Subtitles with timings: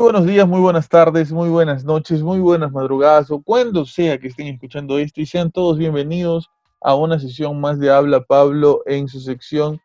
[0.00, 4.28] Buenos días, muy buenas tardes, muy buenas noches, muy buenas madrugadas o cuando sea que
[4.28, 6.48] estén escuchando esto y sean todos bienvenidos
[6.80, 9.78] a una sesión más de Habla Pablo en su sección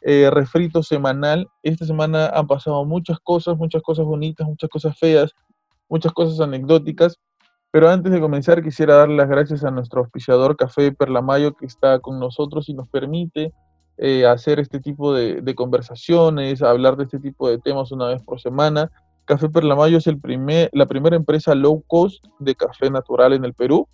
[0.00, 1.48] eh, refrito semanal.
[1.62, 5.30] Esta semana han pasado muchas cosas, muchas cosas bonitas, muchas cosas feas,
[5.88, 7.20] muchas cosas anecdóticas,
[7.70, 12.00] pero antes de comenzar quisiera dar las gracias a nuestro auspiciador Café Perlamayo que está
[12.00, 13.52] con nosotros y nos permite
[13.96, 18.40] eh, hacer este tipo de conversaciones, hablar de este tipo de temas una vez por
[18.40, 18.90] semana
[19.24, 23.54] Café Perlamayo es el primer, la primera empresa low cost de café natural en el
[23.54, 23.88] Perú.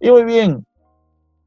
[0.00, 0.64] Y muy bien,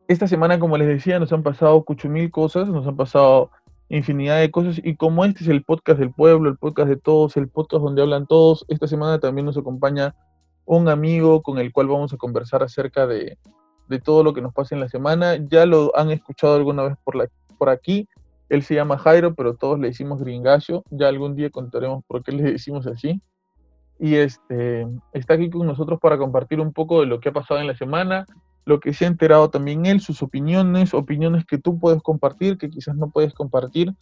[0.07, 3.51] esta semana, como les decía, nos han pasado mil cosas, nos han pasado
[3.89, 7.37] infinidad de cosas y como este es el podcast del pueblo, el podcast de todos,
[7.37, 10.15] el podcast donde hablan todos, esta semana también nos acompaña
[10.65, 13.37] un amigo con el cual vamos a conversar acerca de,
[13.87, 15.35] de todo lo que nos pasa en la semana.
[15.49, 18.07] Ya lo han escuchado alguna vez por, la, por aquí.
[18.49, 20.83] Él se llama Jairo, pero todos le decimos gringallo.
[20.91, 23.19] Ya algún día contaremos por qué le decimos así
[23.99, 27.59] y este, está aquí con nosotros para compartir un poco de lo que ha pasado
[27.59, 28.25] en la semana,
[28.65, 32.69] lo que se ha enterado también él, sus opiniones, opiniones que tú puedes compartir, que
[32.69, 33.93] quizás no puedes compartir,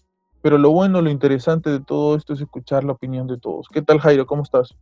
[0.41, 3.67] pero lo bueno, lo interesante de todo esto es escuchar la opinión de todos.
[3.69, 4.27] ¿Qué tal Jairo?
[4.27, 4.75] ¿Cómo estás?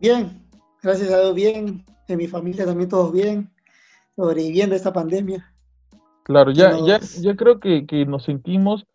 [0.00, 0.42] Bien,
[0.82, 3.52] gracias a Dios bien, en mi familia también todos bien,
[4.16, 5.54] sobreviviendo a esta pandemia.
[6.24, 8.86] Claro, ya, ya, ya creo que, que nos sentimos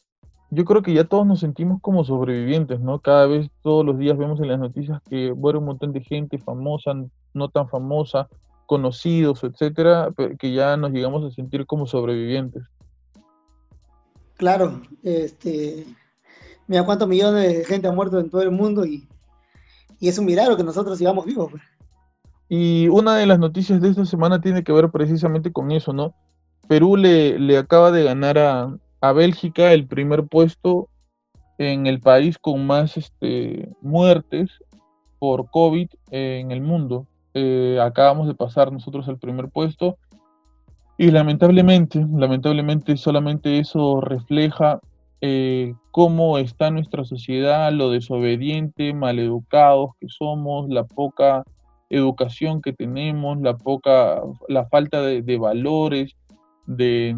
[0.52, 3.00] yo creo que ya todos nos sentimos como sobrevivientes, ¿no?
[3.00, 6.38] Cada vez, todos los días vemos en las noticias que muere un montón de gente
[6.38, 6.94] famosa,
[7.34, 8.28] no tan famosa,
[8.66, 12.64] conocidos, etcétera, que ya nos llegamos a sentir como sobrevivientes.
[14.38, 15.86] Claro, este,
[16.68, 19.08] mira cuántos millones de gente ha muerto en todo el mundo y,
[20.00, 21.52] y es un milagro que nosotros sigamos vivos.
[21.52, 21.64] Pues.
[22.50, 26.14] Y una de las noticias de esta semana tiene que ver precisamente con eso, ¿no?
[26.68, 28.76] Perú le, le acaba de ganar a,
[29.14, 30.90] Bélgica el primer puesto
[31.58, 34.52] en el país con más este, muertes
[35.20, 37.08] por COVID en el mundo.
[37.34, 39.98] Eh, acabamos de pasar nosotros al primer puesto
[40.98, 44.80] y lamentablemente, lamentablemente solamente eso refleja
[45.22, 51.44] eh, cómo está nuestra sociedad, lo desobediente, maleducados que somos, la poca
[51.90, 56.16] educación que tenemos, la poca, la falta de valores,
[56.66, 57.18] de,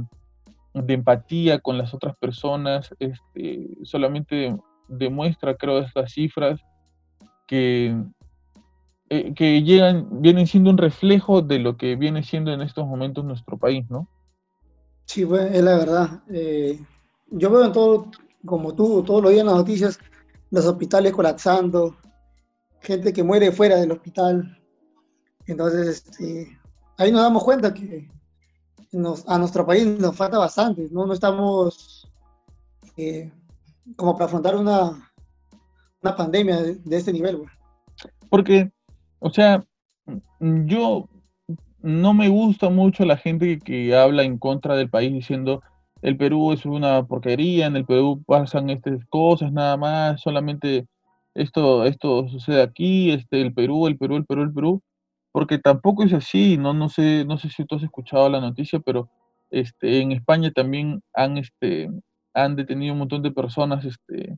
[0.86, 4.56] de empatía con las otras personas, este, solamente
[4.88, 6.62] demuestra, creo, estas cifras
[7.48, 7.96] que,
[9.10, 13.26] eh, que llegan, vienen siendo un reflejo de lo que viene siendo en estos momentos
[13.26, 14.08] nuestro país, ¿no?
[15.06, 16.24] Sí, bueno, es la verdad.
[16.30, 16.80] Eh,
[17.28, 18.12] yo veo en todo,
[18.46, 20.00] como tú, todos los días en las noticias,
[20.52, 21.96] los hospitales colapsando,
[22.82, 24.58] gente que muere fuera del hospital.
[25.46, 26.60] Entonces, este,
[26.98, 28.10] ahí nos damos cuenta que
[29.28, 32.10] a nuestro país nos falta bastante, no, no estamos
[32.96, 33.32] eh,
[33.96, 35.12] como para afrontar una,
[36.02, 37.42] una pandemia de, este nivel.
[38.30, 38.72] Porque,
[39.20, 39.64] o sea,
[40.40, 41.08] yo
[41.82, 45.62] no me gusta mucho la gente que, habla en contra del país diciendo
[46.02, 50.88] el Perú es una porquería, en el Perú pasan estas cosas nada más, solamente
[51.34, 54.82] esto, esto sucede aquí, este, el Perú, el Perú, el Perú, el Perú
[55.38, 58.80] porque tampoco es así, no, no sé, no sé si tú has escuchado la noticia,
[58.80, 59.08] pero
[59.52, 61.92] este, en España también han, este,
[62.34, 64.36] han detenido un montón de personas este,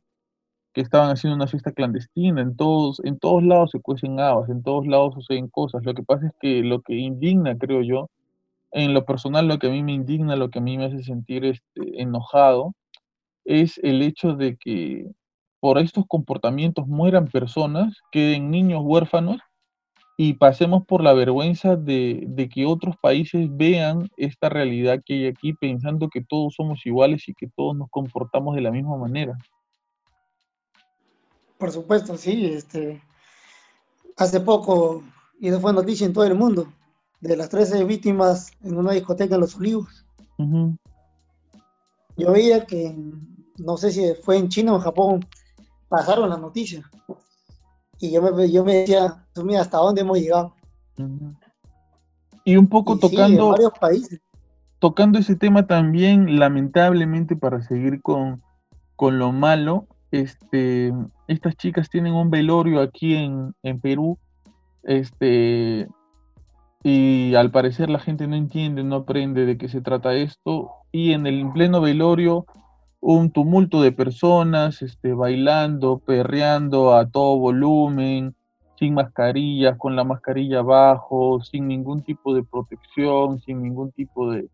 [0.73, 4.61] que estaban haciendo una fiesta clandestina, en todos, en todos lados se cuecen habas, en
[4.61, 5.85] todos lados suceden cosas.
[5.85, 8.09] Lo que pasa es que lo que indigna, creo yo,
[8.73, 11.01] en lo personal, lo que a mí me indigna, lo que a mí me hace
[11.03, 12.73] sentir este, enojado,
[13.45, 15.05] es el hecho de que
[15.61, 19.39] por estos comportamientos mueran personas, queden niños huérfanos
[20.21, 25.53] y pasemos por la vergüenza de, que otros países vean esta realidad que hay aquí
[25.53, 29.37] pensando que todos somos iguales y que todos nos comportamos de la misma manera.
[31.57, 32.47] Por supuesto, sí.
[32.47, 33.01] Este,
[34.17, 35.03] hace poco,
[35.39, 36.67] y eso fue noticia en todo el mundo,
[37.21, 40.05] de las 13 víctimas en una discoteca en Los Olivos.
[42.17, 42.93] Yo veía que,
[43.57, 45.25] no sé si fue en China o en Japón,
[45.87, 46.83] pasaron las noticias
[47.99, 50.53] y yo me, yo me decía, tú mira, ¿hasta dónde hemos llegado?
[52.45, 53.49] Y un poco tocando...
[53.49, 54.19] varios países.
[54.79, 58.41] Tocando ese tema también, lamentablemente, para seguir con,
[58.95, 60.93] con lo malo, este,
[61.27, 64.17] estas chicas tienen un velorio aquí en, en Perú,
[64.83, 65.89] este,
[66.81, 70.71] y, y al parecer la gente no entiende, no aprende de qué se trata esto,
[70.93, 72.45] y en el pleno velorio
[73.01, 78.35] un tumulto de personas este, bailando, perreando a todo volumen,
[78.77, 84.49] sin mascarillas, con la mascarilla abajo, sin ningún tipo de protección, sin ningún tipo de,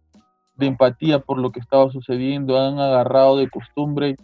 [0.56, 4.16] de empatía por lo que estaba sucediendo, han agarrado de costumbre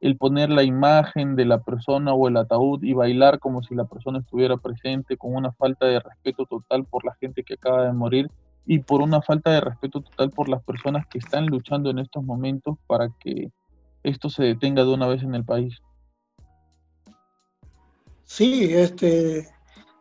[0.00, 3.84] el poner la imagen de la persona o el ataúd y bailar como si la
[3.84, 7.92] persona estuviera presente con una falta de respeto total por la gente que acaba de
[7.92, 8.30] morir
[8.64, 12.24] y por una falta de respeto total por las personas que están luchando en estos
[12.24, 13.50] momentos para que
[14.02, 15.78] esto se detenga de una vez en el país.
[18.24, 19.48] Sí, este,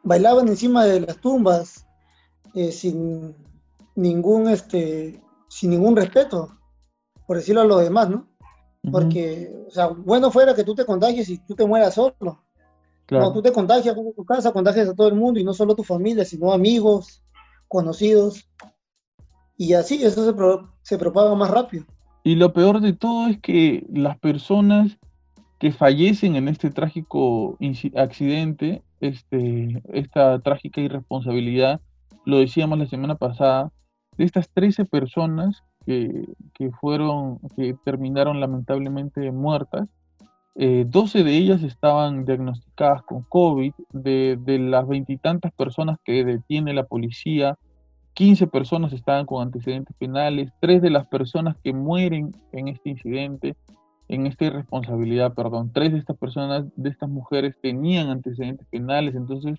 [0.04, 1.88] bailaban encima de las tumbas
[2.54, 3.36] eh, sin
[3.96, 6.58] ningún, este, sin ningún respeto,
[7.26, 8.28] por decirlo a los demás, ¿no?
[8.92, 12.44] Porque, o sea, bueno fuera que tú te contagies y tú te mueras solo.
[13.06, 13.26] Claro.
[13.26, 15.76] No, tú te contagias en tu casa, contagias a todo el mundo y no solo
[15.76, 17.24] tu familia, sino amigos,
[17.68, 18.48] conocidos.
[19.58, 21.86] Y así, eso se, pro, se propaga más rápido.
[22.30, 25.00] Y lo peor de todo es que las personas
[25.58, 27.58] que fallecen en este trágico
[27.96, 31.82] accidente, este, esta trágica irresponsabilidad,
[32.26, 33.72] lo decíamos la semana pasada,
[34.16, 36.28] de estas 13 personas que,
[36.80, 39.90] fueron, que terminaron lamentablemente muertas,
[40.54, 46.84] eh, 12 de ellas estaban diagnosticadas con COVID, de las veintitantas personas que detiene la
[46.84, 47.58] policía,
[48.20, 53.56] 15 personas estaban con antecedentes penales, tres de las personas que mueren en este incidente,
[54.10, 59.58] en esta irresponsabilidad, perdón, tres de estas personas, de estas mujeres tenían antecedentes penales, entonces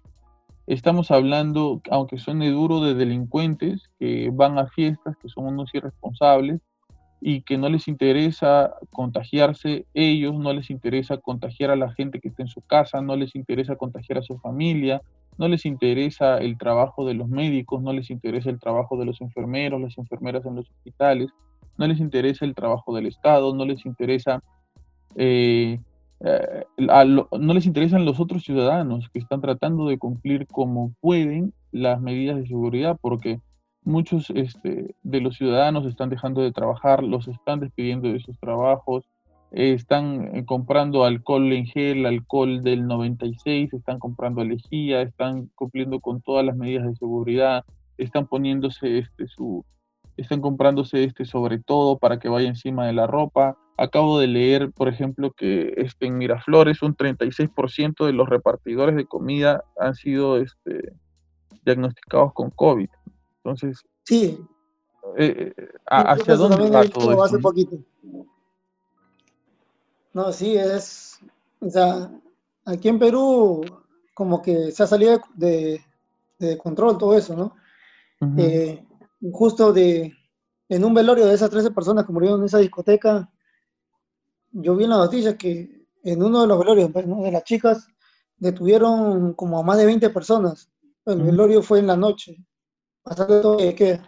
[0.67, 6.61] Estamos hablando, aunque suene duro, de delincuentes que van a fiestas, que son unos irresponsables
[7.21, 12.29] y que no les interesa contagiarse ellos, no les interesa contagiar a la gente que
[12.29, 15.03] está en su casa, no les interesa contagiar a su familia,
[15.41, 19.23] no les interesa el trabajo de los médicos, no les interesa el trabajo de los
[19.23, 21.31] enfermeros, las enfermeras en los hospitales,
[21.79, 24.43] no les interesa el trabajo del Estado, no les interesa
[25.17, 25.81] eh,
[26.21, 32.03] eh, no les interesan los otros ciudadanos que están tratando de cumplir como pueden las
[32.03, 33.41] medidas de seguridad, porque
[33.83, 39.09] muchos este, de los ciudadanos están dejando de trabajar, los están despidiendo de sus trabajos,
[39.51, 46.21] están eh, comprando alcohol en gel, alcohol del 96, están comprando lejía, están cumpliendo con
[46.23, 47.65] todas las medidas de seguridad,
[47.99, 49.65] están poniéndose este, su,
[50.17, 53.57] están comprándose este sobre todo para que vaya encima de la ropa.
[53.77, 59.07] Acabo de leer, por ejemplo, que este, en Miraflores un 36% de los repartidores de
[59.07, 60.93] comida han sido este,
[61.65, 62.89] diagnosticados con COVID.
[63.37, 64.39] Entonces, sí.
[65.17, 67.25] Eh, eh, ¿hacia dónde va todo esto?
[67.25, 67.79] Hace poquito.
[70.13, 71.19] No, sí, es,
[71.61, 72.11] o sea,
[72.65, 73.65] aquí en Perú
[74.15, 75.81] como que se ha salido de,
[76.39, 77.57] de control todo eso, ¿no?
[79.33, 80.13] justo de,
[80.69, 83.31] en un velorio de esas 13 personas que murieron en esa discoteca,
[84.53, 87.87] yo vi en la noticia que en uno de los velorios pues, de las chicas
[88.37, 90.71] detuvieron como a más de 20 personas.
[91.07, 92.37] El velorio fue en la noche.
[93.05, 94.01] Bastante todo que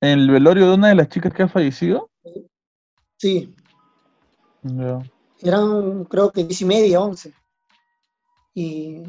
[0.00, 2.10] ¿En el velorio de una de las chicas que ha fallecido?
[3.16, 3.54] Sí.
[5.42, 7.32] Eran creo que 10 y media, 11.
[8.54, 9.02] Y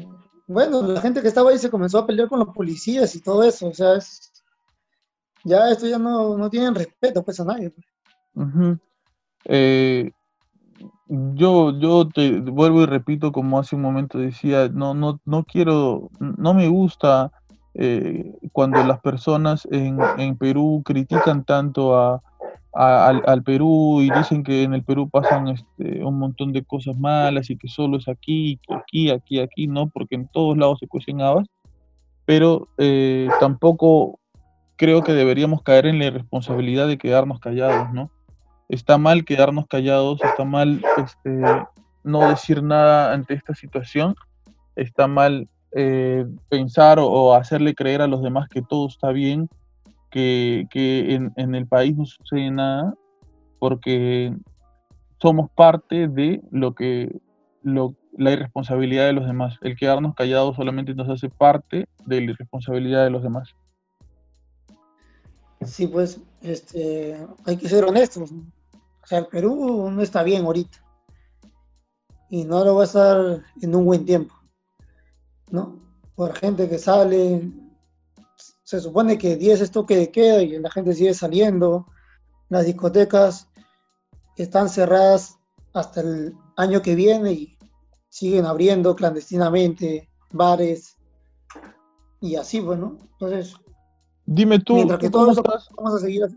[0.46, 3.42] bueno, la gente que estaba ahí se comenzó a pelear con los policías y todo
[3.42, 3.68] eso.
[3.68, 4.32] O sea, es,
[5.44, 7.72] ya esto ya no, no tienen respeto pues a nadie.
[9.44, 10.10] Eh,
[11.06, 16.10] yo, yo te vuelvo y repito, como hace un momento decía, no, no, no quiero,
[16.20, 17.32] no me gusta
[17.74, 22.22] eh, cuando las personas en, en, Perú critican tanto a,
[22.72, 27.50] al, Perú y dicen que en el Perú pasan este, un montón de cosas malas
[27.50, 31.20] y que solo es aquí, aquí, aquí, aquí, no, porque en todos lados se cuecen
[31.20, 31.46] habas,
[32.24, 34.20] pero eh, tampoco
[34.76, 38.10] creo que deberíamos caer en la irresponsabilidad de quedarnos callados, ¿no?
[38.68, 41.40] Está mal quedarnos callados, está mal este,
[42.04, 44.14] no decir nada ante esta situación,
[44.76, 49.48] está mal eh, pensar o, hacerle creer a los demás que todo está bien,
[50.10, 52.94] que, que en, en, el país no sucede nada,
[53.58, 54.34] porque
[55.20, 57.20] somos parte de lo que
[57.62, 59.56] lo, la irresponsabilidad de los demás.
[59.62, 63.54] El quedarnos callados solamente nos hace parte de la irresponsabilidad de los demás.
[65.64, 68.30] Sí, pues este, hay que ser honestos.
[68.32, 70.78] O sea, el Perú no está bien ahorita.
[72.30, 74.34] Y no lo va a estar en un buen tiempo.
[75.50, 75.80] ¿No?
[76.14, 77.50] Por gente que sale.
[78.68, 81.86] Se supone que 10 es toque de queda y la gente sigue saliendo.
[82.50, 83.48] Las discotecas
[84.36, 85.38] están cerradas
[85.72, 87.58] hasta el año que viene y
[88.10, 90.98] siguen abriendo clandestinamente bares
[92.20, 92.98] y así, bueno.
[93.12, 93.54] Entonces,
[94.26, 95.70] Dime tú, Mientras que ¿tú todo estás?
[95.74, 96.36] vamos a seguir así.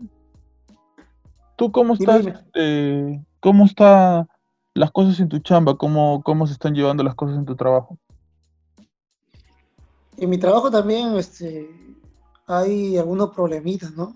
[1.56, 2.20] ¿Tú cómo estás?
[2.20, 2.30] dime.
[2.32, 4.26] este, ¿cómo está
[4.72, 5.76] las cosas en tu chamba?
[5.76, 7.98] ¿Cómo, cómo se están llevando las cosas en tu trabajo?
[10.16, 11.68] En mi trabajo también este,
[12.46, 14.14] hay algunos problemitas, ¿no?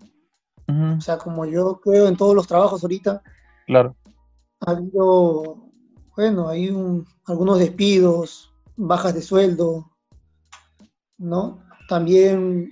[0.68, 3.22] O sea, como yo creo en todos los trabajos ahorita,
[3.66, 3.94] claro.
[4.60, 5.70] ha habido,
[6.16, 9.90] bueno, hay un- algunos despidos, bajas de sueldo,
[11.18, 11.62] ¿no?
[11.88, 12.70] También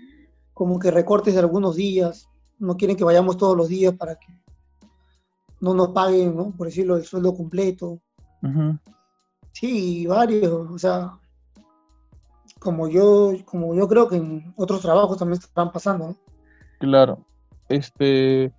[0.53, 4.27] como que recortes de algunos días, no quieren que vayamos todos los días para que
[5.61, 6.51] no nos paguen, ¿no?
[6.57, 8.01] Por decirlo, el sueldo completo.
[9.53, 11.13] Sí, varios, o sea,
[12.65, 16.17] como yo, como yo creo que en otros trabajos también están pasando, ¿no?
[16.79, 17.25] claro.
[17.69, 18.53] Este,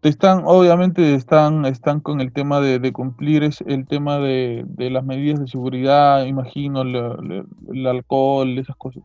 [0.00, 4.64] te están, obviamente están, están con el tema de, de cumplir es el tema de,
[4.66, 9.02] de las medidas de seguridad, imagino, el alcohol, esas cosas.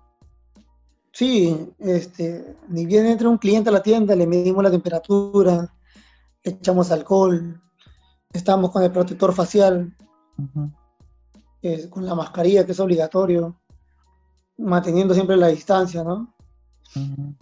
[1.13, 5.73] Sí, este, ni bien entra un cliente a la tienda, le medimos la temperatura,
[6.43, 7.61] le echamos alcohol,
[8.31, 9.93] estamos con el protector facial,
[11.89, 13.60] con la mascarilla que es obligatorio,
[14.57, 16.33] manteniendo siempre la distancia, ¿no?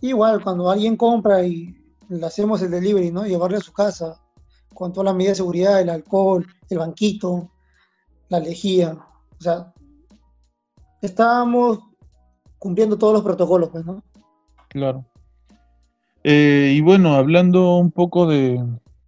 [0.01, 1.75] Igual cuando alguien compra y
[2.07, 3.25] le hacemos el delivery, ¿no?
[3.25, 4.21] Llevarle a su casa,
[4.73, 7.51] con todas las medidas de seguridad, el alcohol, el banquito,
[8.29, 8.93] la lejía,
[9.39, 9.73] o sea,
[11.01, 11.79] estamos
[12.57, 14.03] cumpliendo todos los protocolos, pues, ¿no?
[14.67, 15.05] claro.
[16.23, 18.61] Eh, y bueno, hablando un poco de,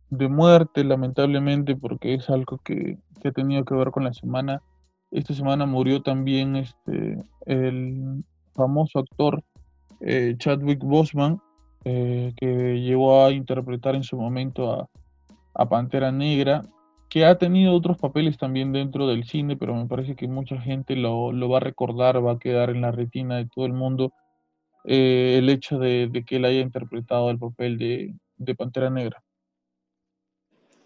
[0.10, 4.62] de muerte, lamentablemente, porque es algo que, que ha tenido que ver con la semana.
[5.12, 9.44] Esta semana murió también este, el famoso actor
[10.00, 11.42] eh, Chadwick Boseman,
[11.84, 14.90] eh, que llegó a interpretar en su momento a,
[15.54, 16.62] a Pantera Negra,
[17.10, 20.96] que ha tenido otros papeles también dentro del cine, pero me parece que mucha gente
[20.96, 24.14] lo, lo va a recordar, va a quedar en la retina de todo el mundo
[24.86, 29.22] eh, el hecho de, de que él haya interpretado el papel de, de Pantera Negra.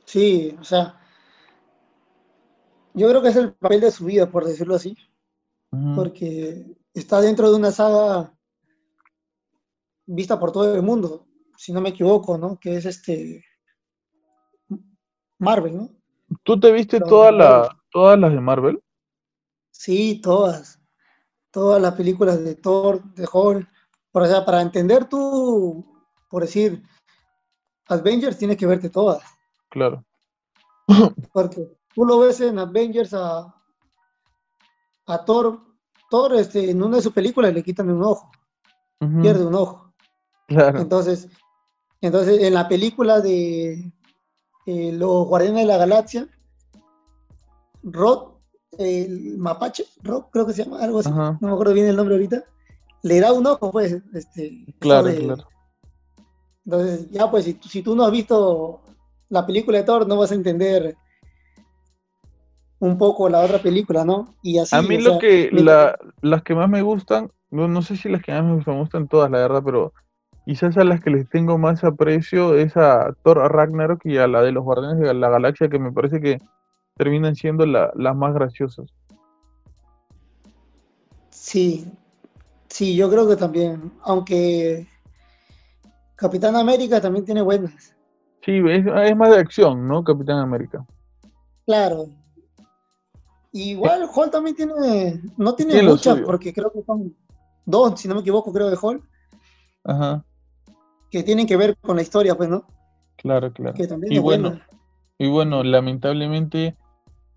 [0.05, 0.99] Sí, o sea,
[2.95, 4.97] yo creo que es el papel de su vida, por decirlo así,
[5.95, 8.33] porque está dentro de una saga
[10.05, 12.57] vista por todo el mundo, si no me equivoco, ¿no?
[12.59, 13.43] Que es este
[15.37, 15.89] Marvel, ¿no?
[16.43, 18.81] ¿Tú te viste Los toda la, todas las de Marvel?
[19.71, 20.79] Sí, todas,
[21.51, 23.67] todas las películas de Thor, de Hulk,
[24.11, 25.85] por, o sea, para entender tú,
[26.29, 26.81] por decir,
[27.87, 29.21] Avengers tienes que verte todas,
[29.69, 30.05] Claro.
[31.33, 33.55] porque tú lo ves en Avengers a,
[35.07, 35.59] a Thor,
[36.11, 38.29] Thor este, en una de sus películas le quitan un ojo,
[39.21, 39.93] pierde un ojo.
[40.47, 40.79] claro.
[40.81, 41.27] Entonces,
[42.01, 43.91] entonces en la película de
[44.65, 46.27] eh, Los Guardianes de la Galaxia,
[47.83, 48.33] Rod,
[48.77, 51.95] el mapache, Rod creo que se llama, algo así, Ajá, no me acuerdo bien el
[51.95, 52.43] nombre ahorita,
[53.03, 55.47] le da un ojo, pues, este, claro, de- claro.
[56.65, 58.81] entonces ya pues si, tú- si tú no has visto
[59.29, 60.97] la película de Thor, no vas a entender
[62.79, 64.35] un poco la otra película, ¿no?
[64.41, 67.81] Y así, A mí lo sea, que, la, las que más me gustan, no, no
[67.81, 69.93] sé si las que más me gustan, me gustan todas, la verdad, pero
[70.45, 74.41] quizás a las que les tengo más aprecio es a Thor Ragnarok y a la
[74.41, 76.37] de los Guardianes de la Galaxia, que me parece que
[76.97, 78.87] terminan siendo la- las más graciosas.
[81.29, 81.85] sí,
[82.69, 84.87] sí, yo creo que también, aunque
[86.15, 87.93] Capitán América también tiene buenas.
[88.43, 90.03] Sí, es, es más de acción, ¿no?
[90.03, 90.85] Capitán América.
[91.65, 92.07] Claro.
[93.57, 97.15] Igual Hall también tiene, no tiene Tiene muchas, porque creo que son
[97.65, 99.01] dos, si no me equivoco, creo de Hall,
[99.85, 100.25] Ajá,
[101.09, 102.65] que tienen que ver con la historia, pues, ¿no?
[103.15, 103.73] claro, claro.
[103.73, 104.67] Que también Y es bueno, buena.
[105.17, 106.75] y bueno, lamentablemente,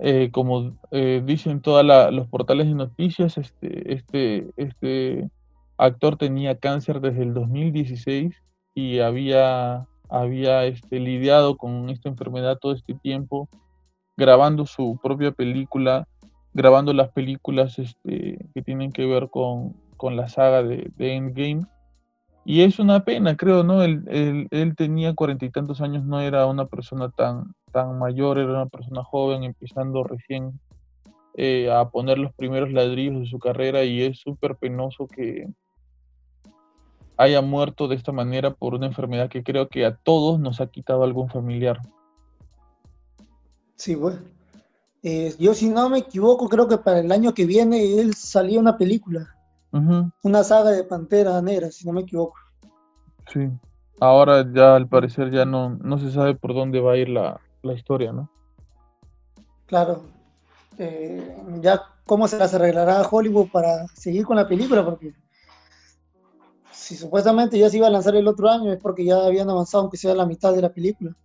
[0.00, 5.30] eh, como eh, dicen todos los portales de noticias, este, este, este
[5.76, 8.34] actor tenía cáncer desde el 2016
[8.74, 13.48] y había, había este, lidiado con esta enfermedad todo este tiempo,
[14.18, 16.08] grabando su propia película,
[16.52, 21.64] grabando las películas este, que tienen que ver con, la saga de, Endgame.
[22.44, 23.82] Y es una pena, creo, ¿no?
[23.82, 28.66] Él, tenía cuarenta y tantos años, no era una persona tan, tan mayor, era una
[28.66, 30.58] persona joven, empezando recién
[31.34, 35.46] eh, a poner los primeros ladrillos de su carrera y es súper penoso que
[37.16, 40.66] haya muerto de esta manera por una enfermedad que creo que a todos nos ha
[40.68, 41.80] quitado algún familiar.
[43.78, 44.18] Sí, bueno.
[45.02, 48.58] Eh, yo, si no me equivoco, creo que para el año que viene él salía
[48.58, 49.34] una película,
[50.22, 52.36] una saga de Pantera Negra, si no me equivoco.
[53.32, 53.48] sí.
[54.00, 57.40] Ahora ya al parecer ya no, no se sabe por dónde va a ir la,
[57.62, 58.30] la historia, ¿no?
[59.66, 60.02] Claro.
[60.78, 65.14] Eh, ya cómo se las arreglará Hollywood para seguir con la película, porque
[66.70, 69.82] si supuestamente ya se iba a lanzar el otro año es porque ya habían avanzado
[69.82, 71.16] aunque sea la mitad de la película.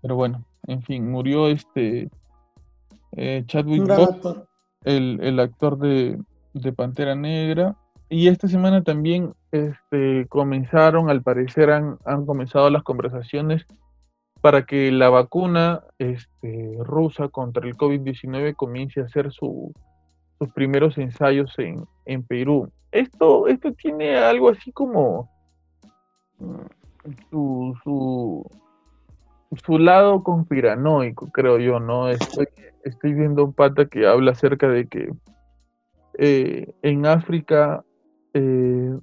[0.00, 2.10] Pero bueno, en fin, murió este
[3.12, 3.88] eh, Chadwick
[4.84, 6.18] El, el, actor de,
[6.52, 7.76] de, Pantera Negra.
[8.08, 13.66] Y esta semana también este, comenzaron, al parecer han, han comenzado las conversaciones
[14.40, 19.72] para que la vacuna este, rusa contra el COVID-19 comience a hacer su,
[20.38, 22.70] sus primeros ensayos en, en Perú.
[22.92, 25.30] Esto, esto tiene algo así como
[26.38, 28.50] mm, su, su,
[29.56, 32.08] su lado conspiranoico, creo yo, ¿no?
[32.08, 32.48] Estoy,
[32.84, 35.12] estoy viendo un pata que habla acerca de que
[36.18, 37.84] eh, en África
[38.32, 38.96] eh,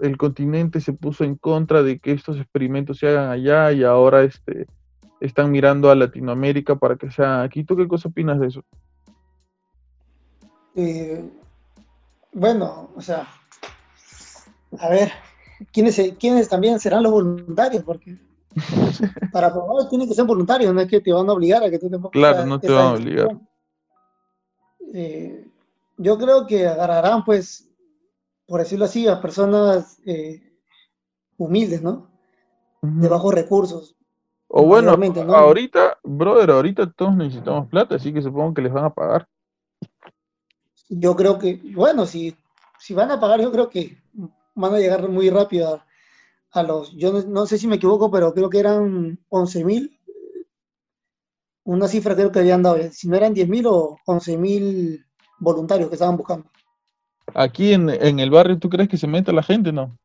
[0.00, 4.22] el continente se puso en contra de que estos experimentos se hagan allá y ahora
[4.22, 4.66] este,
[5.20, 7.64] están mirando a Latinoamérica para que sea aquí.
[7.64, 8.62] ¿Tú qué cosa opinas de eso?
[10.74, 11.24] Eh,
[12.32, 13.26] bueno, o sea,
[14.78, 15.10] a ver,
[15.72, 17.82] ¿quiénes, ¿quiénes también serán los voluntarios?
[17.82, 18.18] Porque
[19.32, 21.78] para probar tienen que ser voluntarios, no es que te van a obligar a que
[21.78, 22.12] tú te pongas.
[22.12, 23.40] Claro, no te van a obligar.
[24.94, 25.46] Eh,
[25.98, 27.68] yo creo que agarrarán, pues,
[28.46, 30.42] por decirlo así, a personas eh,
[31.36, 32.10] humildes, ¿no?
[32.82, 33.96] De bajos recursos.
[34.48, 34.96] O bueno,
[35.34, 39.28] ahorita, brother, ahorita todos necesitamos plata, así que supongo que les van a pagar.
[40.88, 42.36] Yo creo que, bueno, si,
[42.78, 43.98] si van a pagar, yo creo que
[44.54, 45.85] van a llegar muy rápido a,
[46.56, 50.00] a los, yo no, sé si me equivoco, pero creo que eran 11 mil,
[51.64, 55.04] una cifra creo que habían dado, si no eran 10 mil o 11 mil
[55.38, 56.50] voluntarios que estaban buscando.
[57.34, 59.98] Aquí en, el barrio, ¿tú crees que se mete la gente, no?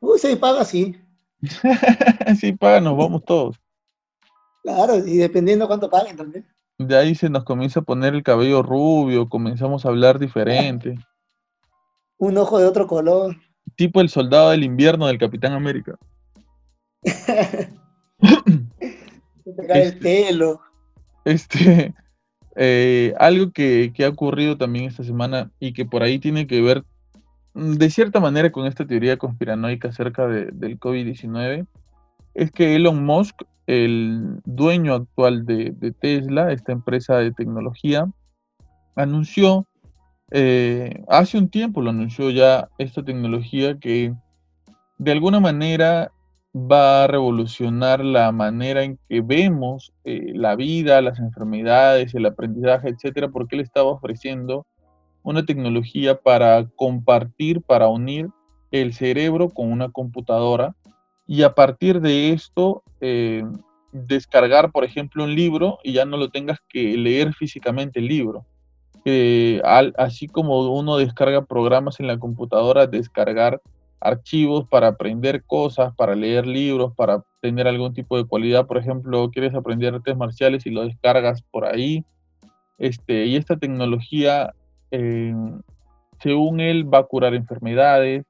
[0.00, 0.96] Uy, se paga, sí.
[2.40, 3.56] sí, paga, nos vamos todos.
[4.62, 6.46] Claro, y dependiendo cuánto paguen también.
[6.78, 10.98] De ahí se nos comienza a poner el cabello rubio, comenzamos a hablar diferente.
[12.18, 13.36] Un ojo de otro color.
[13.80, 15.96] Tipo el soldado del invierno del Capitán América.
[17.02, 18.68] el
[19.70, 20.60] este, pelo.
[21.24, 21.94] Este,
[22.56, 26.84] eh, algo que, ha ocurrido también esta semana y que por ahí tiene que ver
[27.54, 31.66] mm, de cierta manera con esta teoría conspiranoica acerca del COVID-19
[32.34, 38.06] es que Elon Musk, el dueño actual de, de Tesla, esta empresa de tecnología,
[38.94, 39.66] anunció
[40.30, 44.14] eh, hace un tiempo lo anunció ya esta tecnología que
[44.98, 46.12] de alguna manera
[46.54, 52.88] va a revolucionar la manera en que vemos eh, la vida, las enfermedades, el aprendizaje,
[52.88, 54.66] etcétera, porque él estaba ofreciendo
[55.22, 58.28] una tecnología para compartir, para unir
[58.70, 60.74] el cerebro con una computadora
[61.26, 63.44] y a partir de esto eh,
[63.92, 68.46] descargar, por ejemplo, un libro y ya no lo tengas que leer físicamente el libro
[69.96, 73.60] así como uno descarga programas en la computadora, descargar
[74.00, 78.66] archivos para aprender cosas, para leer libros, para tener algún tipo de cualidad.
[78.66, 82.04] Por ejemplo, quieres aprender artes marciales y lo descargas por ahí.
[82.78, 84.54] Este, y esta tecnología,
[84.90, 85.34] eh,
[86.22, 88.24] según él, va a curar enfermedades,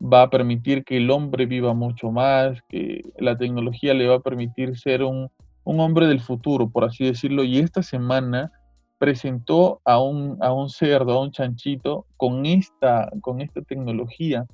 [0.00, 4.20] va a permitir que el hombre viva mucho más, que la tecnología le va a
[4.20, 5.30] permitir ser un
[5.64, 7.42] hombre del futuro, por así decirlo.
[7.42, 8.52] Y esta semana
[8.98, 14.46] presentó a un, a un cerdo, a un chanchito, con esta, con esta tecnología.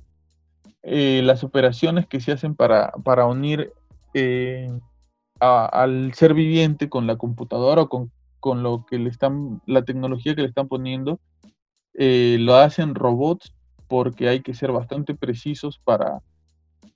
[0.83, 3.73] Eh, las operaciones que se hacen para, para unir
[4.13, 4.71] eh,
[5.39, 10.35] al ser viviente con la computadora o con, con, lo que le están, la tecnología
[10.35, 11.19] que le están poniendo,
[11.95, 13.53] eh, lo hacen robots
[13.87, 16.21] porque hay que ser bastante precisos para,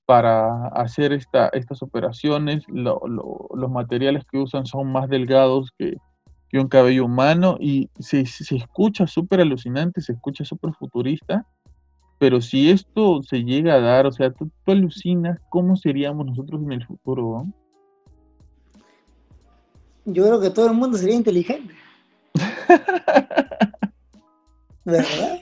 [0.05, 2.63] para hacer esta, estas operaciones.
[2.67, 5.97] los materiales que usan son más delgados que,
[6.49, 11.45] que un cabello humano y se, escucha súper alucinante, se escucha súper futurista,
[12.17, 16.71] pero si esto se llega a dar, o sea, tú, alucinas cómo seríamos nosotros en
[16.73, 17.45] el futuro.
[20.05, 21.73] Yo creo que todo el mundo sería inteligente.
[24.85, 25.41] ¿Verdad?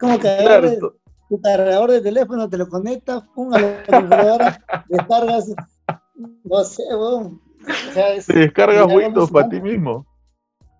[0.00, 0.78] Como que
[1.28, 5.52] tu cargador de teléfono te lo conectas, pum, a la computadora, descargas,
[6.44, 6.82] no sé,
[7.94, 10.06] bueno, te descargas Windows para ti mismo.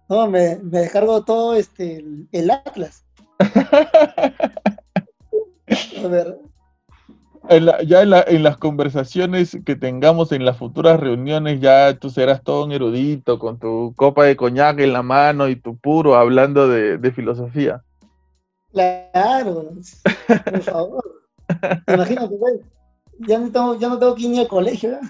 [0.08, 3.04] No, me, descargo todo este el, Atlas.
[6.02, 6.38] A ver.
[7.86, 12.72] ya en, las conversaciones que tengamos en las futuras reuniones, ya tú serás todo un
[12.72, 17.82] erudito con tu copa de coñac en la mano y tu puro hablando de, filosofía.
[18.72, 19.72] Claro,
[20.44, 21.04] por favor.
[21.88, 22.36] Imagínate,
[23.26, 24.90] ya no tengo, ya no tengo que ir ni al colegio.
[24.90, 25.00] ¿Verdad,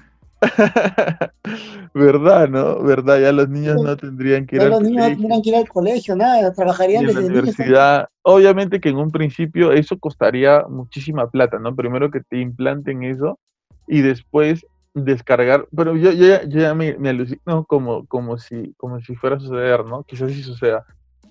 [1.94, 2.82] no?
[2.82, 3.20] ¿Verdad?
[3.20, 5.16] Ya los niños no tendrían que ir Ya al los niños no colegio.
[5.18, 7.38] tendrían que ir al colegio, nada, Y trabajarían la desde niños.
[7.38, 11.74] universidad, obviamente que en un principio eso costaría muchísima plata, ¿no?
[11.74, 13.38] Primero que te implanten eso
[13.86, 18.72] y después descargar, pero yo, yo ya, yo ya me, me alucino como, como, si,
[18.78, 20.04] como si fuera a suceder, ¿no?
[20.04, 20.84] Quizás sí suceda.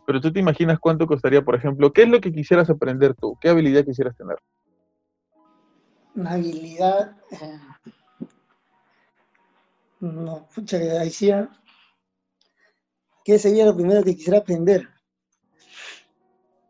[0.06, 3.36] Pero tú te imaginas cuánto costaría, por ejemplo, ¿qué es lo que quisieras aprender tú?
[3.42, 4.38] ¿Qué habilidad quisieras tener?
[6.16, 7.16] Una habilidad.
[7.32, 7.60] eh,
[10.00, 11.32] no, pucha, que ahí sí.
[13.24, 14.88] ¿Qué sería lo primero que quisiera aprender?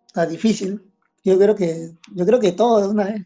[0.07, 0.81] Está difícil.
[1.23, 3.25] Yo creo que, yo creo que todo de una vez.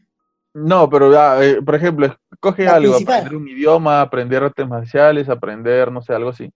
[0.53, 3.19] No, pero ya, eh, por ejemplo, escoge La algo, principal.
[3.19, 6.51] aprender un idioma, aprender artes marciales, aprender, no sé, algo así.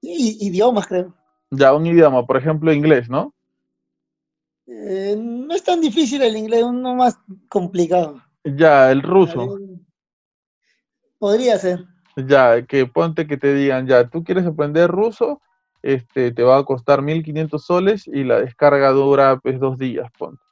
[0.00, 1.14] Y idiomas, creo.
[1.50, 3.34] Ya, un idioma, por ejemplo, inglés, ¿no?
[4.66, 8.22] Eh, no es tan difícil el inglés, uno más complicado.
[8.44, 9.58] Ya, el ruso.
[11.18, 11.84] Podría ser.
[12.26, 15.40] Ya, que ponte que te digan, ya, tú quieres aprender ruso,
[15.82, 20.42] este, te va a costar 1500 soles y la descarga dura pues dos días, ponte.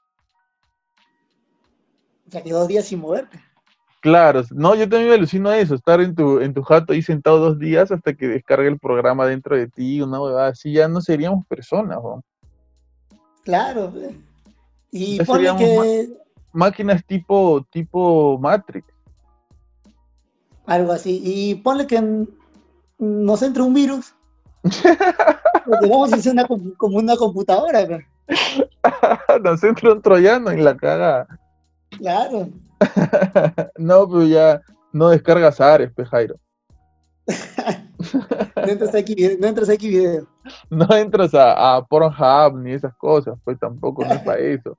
[2.26, 3.40] O sea, que dos días sin moverte.
[4.00, 7.02] Claro, no, yo también me alucino a eso, estar en tu, en tu jato ahí
[7.02, 10.87] sentado dos días hasta que descargue el programa dentro de ti, una huevada así, ya
[10.87, 12.22] no seríamos personas, ¿no?
[13.42, 13.90] Claro.
[13.90, 14.14] pues.
[14.92, 16.09] Y Ya ponle que
[16.52, 18.87] Máquinas tipo, tipo Matrix.
[20.68, 21.20] Algo así.
[21.24, 22.26] Y ponle que
[22.98, 24.14] nos entre un virus.
[24.62, 27.87] Porque vamos a hacer una, com- como una computadora.
[29.42, 31.26] Nos entra un troyano en la cagada.
[31.96, 32.48] Claro.
[33.78, 34.61] No, pero ya
[34.92, 36.37] no descargas Ares, pe Jairo.
[38.57, 40.26] No entras aquí, vide- no entras video.
[40.70, 44.76] No entras a, a Pornhub ni esas cosas, pues tampoco, no es para eso.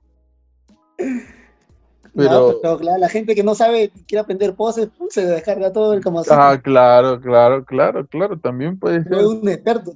[2.12, 5.92] No, Pero, pero claro, la gente que no sabe, quiere aprender poses, se descarga todo
[5.94, 9.92] el como ah, claro, claro, claro, claro, también puede ser, es un experto.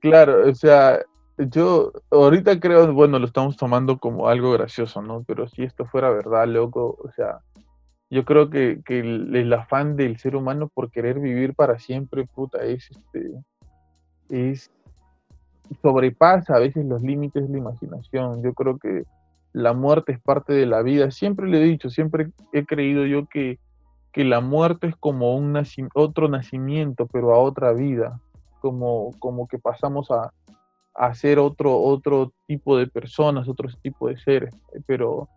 [0.00, 1.00] claro, o sea,
[1.36, 5.22] yo ahorita creo, bueno, lo estamos tomando como algo gracioso, ¿no?
[5.26, 7.40] Pero si esto fuera verdad, loco, o sea,
[8.08, 12.26] yo creo que, que el, el afán del ser humano por querer vivir para siempre,
[12.26, 13.32] puta, es este,
[14.28, 14.70] es,
[15.82, 18.42] sobrepasa a veces los límites de la imaginación.
[18.42, 19.04] Yo creo que
[19.54, 21.10] la muerte es parte de la vida.
[21.10, 23.58] Siempre le he dicho, siempre he creído yo que,
[24.12, 25.56] que la muerte es como un
[25.94, 28.20] otro nacimiento, pero a otra vida,
[28.60, 30.30] como, como que pasamos a,
[30.94, 34.54] a ser otro, otro tipo de personas, otro tipo de seres.
[34.86, 35.28] Pero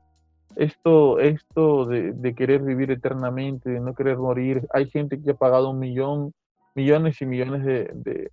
[0.56, 5.36] esto, esto de, de querer vivir eternamente, de no querer morir, hay gente que ha
[5.36, 6.34] pagado un millón,
[6.74, 8.32] millones y millones de-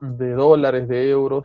[0.00, 1.44] de dólares, de euros,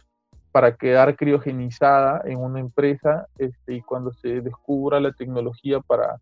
[0.51, 6.19] para quedar criogenizada en una empresa este, y cuando se descubra la tecnología para,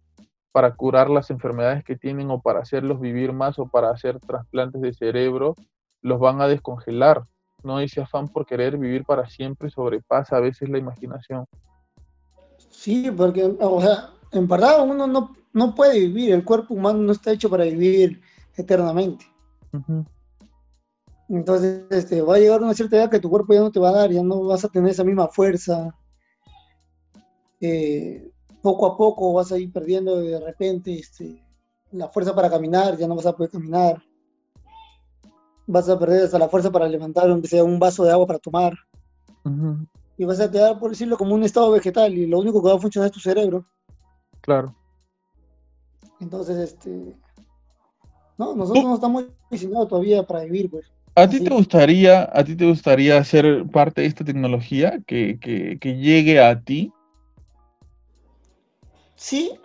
[0.52, 4.82] para curar las enfermedades que tienen o para hacerlos vivir más o para hacer trasplantes
[4.82, 5.56] de cerebro,
[6.02, 7.24] los van a descongelar.
[7.63, 7.80] ¿no?
[7.80, 11.46] Ese afán por querer vivir para siempre sobrepasa a veces la imaginación.
[12.70, 17.12] Sí, porque, o sea, en verdad uno no, no puede vivir, el cuerpo humano no
[17.12, 18.22] está hecho para vivir
[18.56, 19.26] eternamente.
[21.30, 23.90] Entonces, este, va a llegar una cierta edad que tu cuerpo ya no te va
[23.90, 25.94] a dar, ya no vas a tener esa misma fuerza.
[27.60, 31.44] Eh, poco a poco vas a ir perdiendo de repente este,
[31.92, 34.02] la fuerza para caminar, ya no vas a poder caminar.
[35.66, 38.40] Vas a perder hasta la fuerza para levantar, aunque sea un vaso de agua para
[38.40, 38.74] tomar.
[40.18, 42.76] Y vas a quedar, por decirlo, como un estado vegetal y lo único que va
[42.76, 43.66] a funcionar es tu cerebro.
[44.42, 44.74] Claro.
[46.22, 47.18] Entonces, este...
[48.38, 50.92] No, nosotros no estamos diseñados todavía para vivir, pues.
[51.22, 55.78] ¿A ti te gustaría, a ti te gustaría ser parte de esta tecnología que, que,
[55.82, 56.92] que llegue a ti?
[59.16, 59.60] Sí,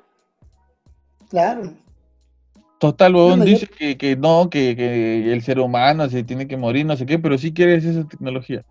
[1.29, 1.73] claro.
[2.81, 6.57] Total, huevón yo- dice que, que no, que, que el ser humano se tiene que
[6.57, 8.65] morir, no sé qué, pero sí quieres esa tecnología.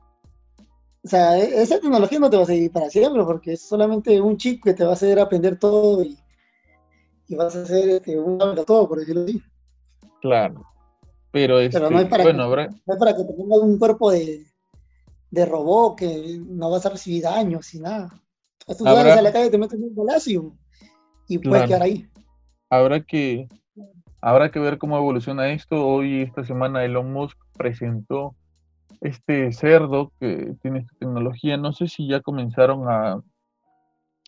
[1.06, 4.20] O sea, e- esa tecnología no te va a seguir para siempre, porque es solamente
[4.20, 6.18] un chip que te va a hacer aprender todo y,
[7.28, 9.42] y vas a hacer este, un todo, por decirlo así.
[10.22, 10.71] Claro.
[11.32, 13.78] Pero, este, no es para bueno, que- habrá, No es para que te pongas un
[13.80, 14.46] cuerpo de,
[15.32, 18.10] de robot que no vas a recibir daños y nada.
[18.68, 20.54] Tú sales Habrá- a la calle, te metes en un palacio
[21.28, 21.68] y puedes Claro.
[21.68, 22.08] quedar ahí.
[22.70, 23.48] habrá que,
[24.22, 25.86] habrá que ver cómo evoluciona esto.
[25.88, 28.36] Hoy, esta semana, Elon Musk presentó
[29.02, 31.58] este cerdo que tiene esta tecnología.
[31.58, 33.22] No sé si ya comenzaron a,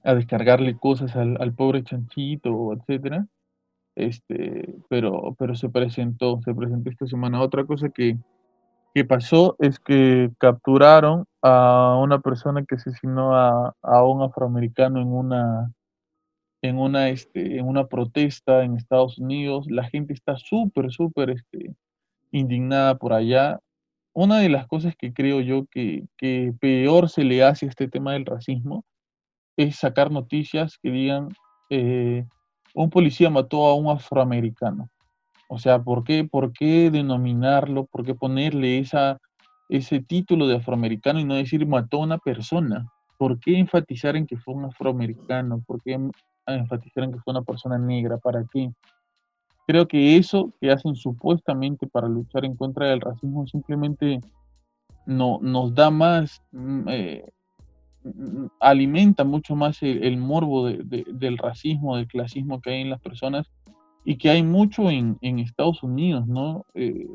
[0.03, 3.27] a descargarle cosas al, al pobre chanchito, etcétera.
[3.95, 7.41] Este, pero, pero se presentó, se presentó esta semana.
[7.41, 8.17] Otra cosa que,
[8.93, 15.07] que pasó es que capturaron a una persona que asesinó a, a un afroamericano en
[15.07, 15.71] una,
[16.63, 19.67] en una, este, en una protesta en Estados Unidos.
[19.69, 21.75] La gente está súper, súper este,
[22.31, 23.59] indignada por allá.
[24.13, 27.87] Una de las cosas que creo yo que, que peor se le hace a este
[27.87, 28.85] tema del racismo
[29.57, 31.29] es sacar noticias que digan
[31.69, 32.25] eh,
[32.73, 34.89] un policía mató a un afroamericano.
[35.47, 37.85] O sea, ¿por qué, por qué denominarlo?
[37.85, 38.83] ¿Por qué ponerle
[39.69, 42.91] ese título de afroamericano y no decir mató a una persona?
[43.17, 45.61] ¿Por qué enfatizar en que fue un afroamericano?
[45.65, 45.99] ¿Por qué
[46.47, 48.17] enfatizar en que fue una persona negra?
[48.17, 48.71] ¿Para qué?
[49.67, 54.19] Creo que eso que hacen supuestamente para luchar en contra del racismo simplemente
[55.05, 57.25] no, nos da más, mm, eh,
[58.59, 63.49] alimenta mucho más el, morbo del racismo, del clasismo que hay en las personas
[64.03, 66.65] y que hay mucho en, Estados Unidos, ¿no?
[66.73, 67.07] Eh,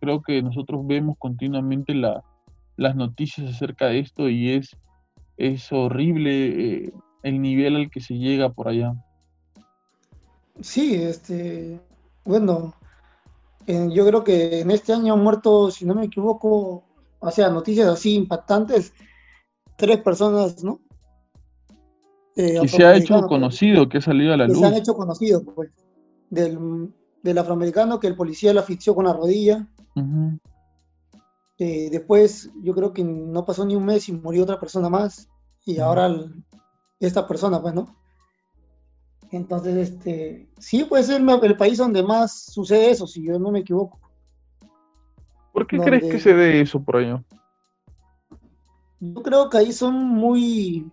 [0.00, 4.76] creo que nosotros vemos continuamente las noticias acerca de esto y es,
[5.36, 8.94] es horrible eh, el nivel al que se llega por allá.
[10.60, 11.80] Sí, este,
[12.24, 12.74] bueno,
[13.66, 16.84] yo creo que en este año han muerto, si no me equivoco,
[17.18, 18.92] o sea, noticias así impactantes,
[19.76, 20.80] tres personas, ¿no?
[22.36, 24.58] Eh, y se ha hecho conocido, que ha salido a la luz.
[24.58, 25.70] Se han hecho conocidos, pues,
[26.30, 29.68] del, afroamericano que el policía lo asfixió con la rodilla.
[31.58, 35.28] Eh, después, yo creo que no pasó ni un mes y murió otra persona más.
[35.64, 36.12] Y ahora
[36.98, 37.96] esta persona, pues, ¿no?
[39.30, 43.60] Entonces, este, sí puede ser el país donde más sucede eso, si yo no me
[43.60, 43.98] equivoco.
[45.52, 47.22] ¿Por qué crees que se dé eso por allá?
[49.12, 50.90] Yo creo que ahí son muy.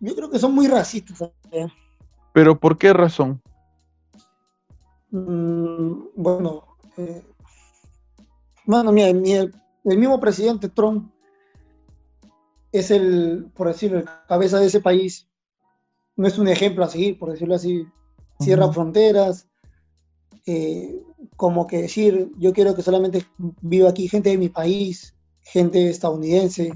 [0.00, 1.30] Yo creo que son muy racistas.
[2.32, 3.40] ¿Pero por qué razón?
[5.10, 7.24] Mm, bueno, eh,
[8.66, 11.10] bueno, mira, el, el mismo presidente Trump
[12.70, 15.26] es el, por decirlo, el cabeza de ese país.
[16.16, 17.86] No es un ejemplo a seguir, por decirlo así.
[18.40, 19.48] Cierra fronteras,
[20.46, 21.02] eh,
[21.38, 23.24] como que decir, yo quiero que solamente
[23.62, 26.72] viva aquí gente de mi país, gente estadounidense,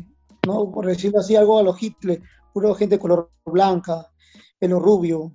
[0.46, 0.70] ¿no?
[0.70, 2.22] Por decirlo así, algo a los Hitler,
[2.54, 4.06] puro gente de color blanca,
[4.60, 5.32] pelo rubio.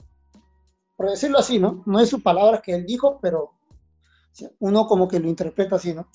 [0.96, 1.84] Por decirlo así, ¿no?
[1.86, 3.52] No es su palabra que él dijo, pero
[4.60, 6.08] uno como que lo interpreta así, ¿no?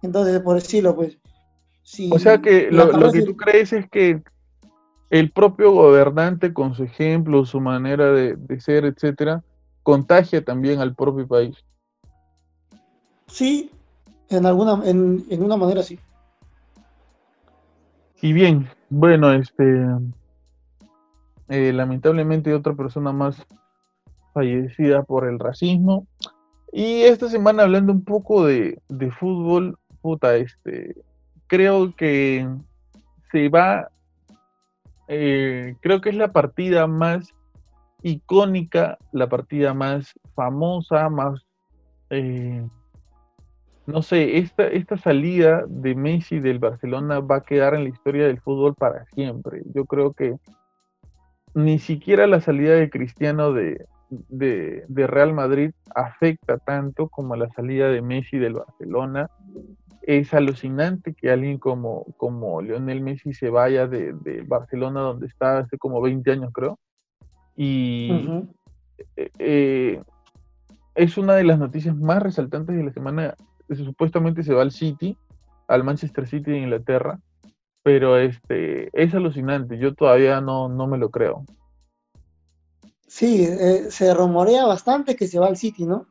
[0.00, 1.18] Entonces, por decirlo, pues,
[2.12, 4.22] o sea que lo, que tú crees es que
[5.10, 9.42] el propio gobernante con su ejemplo, su manera de, ser, etcétera,
[9.82, 11.56] contagia también al propio país.
[13.26, 13.70] Sí,
[14.28, 15.98] en alguna, en, una manera sí.
[18.20, 19.86] Y bien, bueno, este
[21.48, 23.44] eh, lamentablemente otra persona más
[24.32, 26.06] fallecida por el racismo.
[26.72, 30.96] Y esta semana hablando un poco de, de fútbol, puta, este,
[31.46, 32.48] creo que
[33.30, 33.90] se va,
[35.08, 37.34] eh, creo que es la partida más
[38.02, 41.40] icónica, la partida más famosa, más,
[42.10, 42.66] eh,
[43.86, 48.26] no sé, esta, esta salida de Messi del Barcelona va a quedar en la historia
[48.26, 49.62] del fútbol para siempre.
[49.74, 50.36] Yo creo que
[51.54, 57.48] ni siquiera la salida de Cristiano de, de, de, Real Madrid afecta tanto como la
[57.50, 59.28] salida de Messi del Barcelona
[60.02, 64.12] es alucinante que alguien como, como Lionel Messi se vaya de,
[64.46, 66.78] Barcelona, donde está hace como 20 años, creo.
[67.56, 68.10] Y
[69.16, 70.02] eh, eh,
[70.94, 73.34] es una de las noticias más resaltantes de la semana.
[73.74, 75.16] Supuestamente se va al City,
[75.68, 77.18] al Manchester City de Inglaterra,
[77.82, 79.78] pero este es alucinante.
[79.78, 81.44] Yo todavía no, no me lo creo.
[83.06, 86.06] Sí, eh, se rumorea bastante que se va al City, ¿no?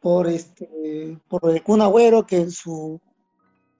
[0.00, 3.00] por este por el Kun Agüero que en su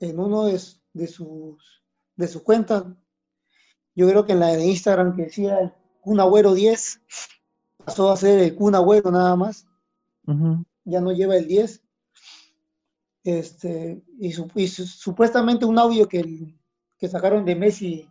[0.00, 1.82] en uno de, sus
[2.16, 2.84] de sus cuentas
[3.94, 7.00] yo creo que en la de Instagram que decía el Kun Agüero 10
[7.84, 9.66] pasó a ser el Kun Agüero nada más.
[10.84, 11.80] Ya no lleva el 10
[13.24, 16.58] este y, supuestamente un audio que,
[16.98, 18.10] que sacaron de Messi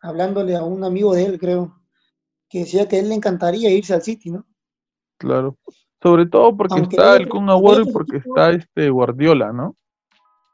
[0.00, 1.80] hablándole a un amigo de él creo
[2.50, 4.44] que decía que a él le encantaría irse al City no
[5.16, 5.56] claro.
[6.02, 9.76] Sobre todo porque está el Kun Agüero y porque está este Guardiola, ¿no?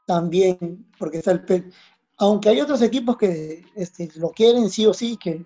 [0.05, 1.73] También, porque está el
[2.19, 5.45] aunque hay otros equipos que este, lo quieren sí o sí, que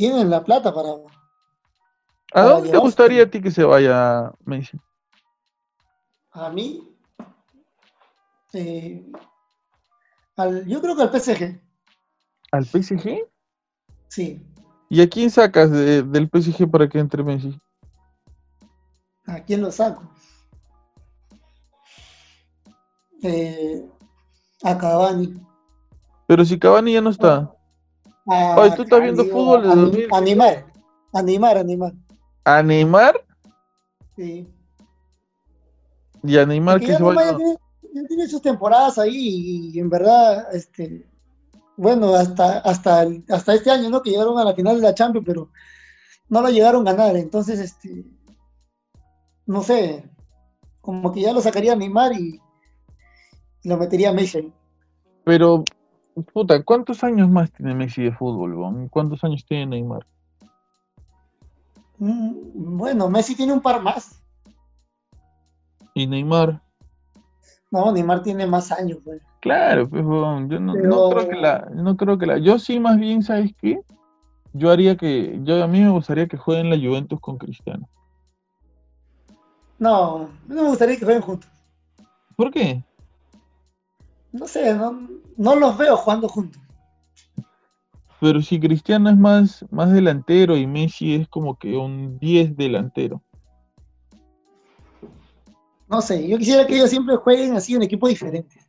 [0.00, 0.94] tienen la plata para.
[2.32, 4.80] ¿A dónde te gustaría a ti que se vaya Messi?
[6.30, 6.88] A mí,
[8.54, 9.04] eh,
[10.66, 11.60] yo creo que al PSG.
[12.50, 13.28] ¿Al PSG?
[14.08, 14.42] Sí.
[14.88, 17.60] ¿Y a quién sacas del PSG para que entre Messi?
[19.26, 20.02] ¿A quién lo saco?
[23.22, 23.86] Eh,
[24.62, 25.46] a Cavani.
[26.26, 27.54] Pero si Cavani ya no está.
[28.26, 30.08] Oye, tú estás viendo fútbol de 2000.
[30.12, 30.66] Animar,
[31.12, 31.92] animar, animar.
[32.44, 33.24] ¿Animar?
[34.16, 34.48] Sí.
[36.22, 37.38] Y animar que se va a...
[37.92, 41.10] Ya tiene sus temporadas ahí y en verdad, este,
[41.76, 44.00] bueno, hasta, hasta, hasta este año, ¿no?
[44.00, 45.50] Que llegaron a la final de la Champions, pero
[46.28, 47.16] no lo llegaron a ganar.
[47.16, 48.04] Entonces, este,
[49.46, 50.08] no sé,
[50.80, 52.40] como que ya lo sacaría a Neymar y,
[53.64, 54.52] lo metería a Messi.
[55.24, 55.64] Pero,
[56.32, 58.88] puta, ¿cuántos años más tiene Messi de fútbol?
[58.90, 60.06] ¿Cuántos años tiene Neymar?
[61.98, 64.22] Mm, bueno, Messi tiene un par más.
[65.94, 66.62] ¿Y Neymar?
[67.70, 69.22] No, Neymar tiene más años, pues.
[69.40, 73.22] Claro, pues, yo no, creo que la, no creo que la, yo sí más bien,
[73.22, 73.80] ¿sabes qué?
[74.52, 77.88] Yo haría que, yo a mí me gustaría que jueguen la Juventus con Cristiano.
[79.78, 81.50] No, no me gustaría que jueguen juntos.
[82.36, 82.84] ¿Por qué?
[84.32, 86.60] No sé, no, no los veo jugando juntos.
[88.20, 93.22] Pero si Cristiano es más, más delantero y Messi es como que un 10 delantero.
[95.88, 98.68] No sé, yo quisiera que ellos siempre jueguen así en equipos diferentes.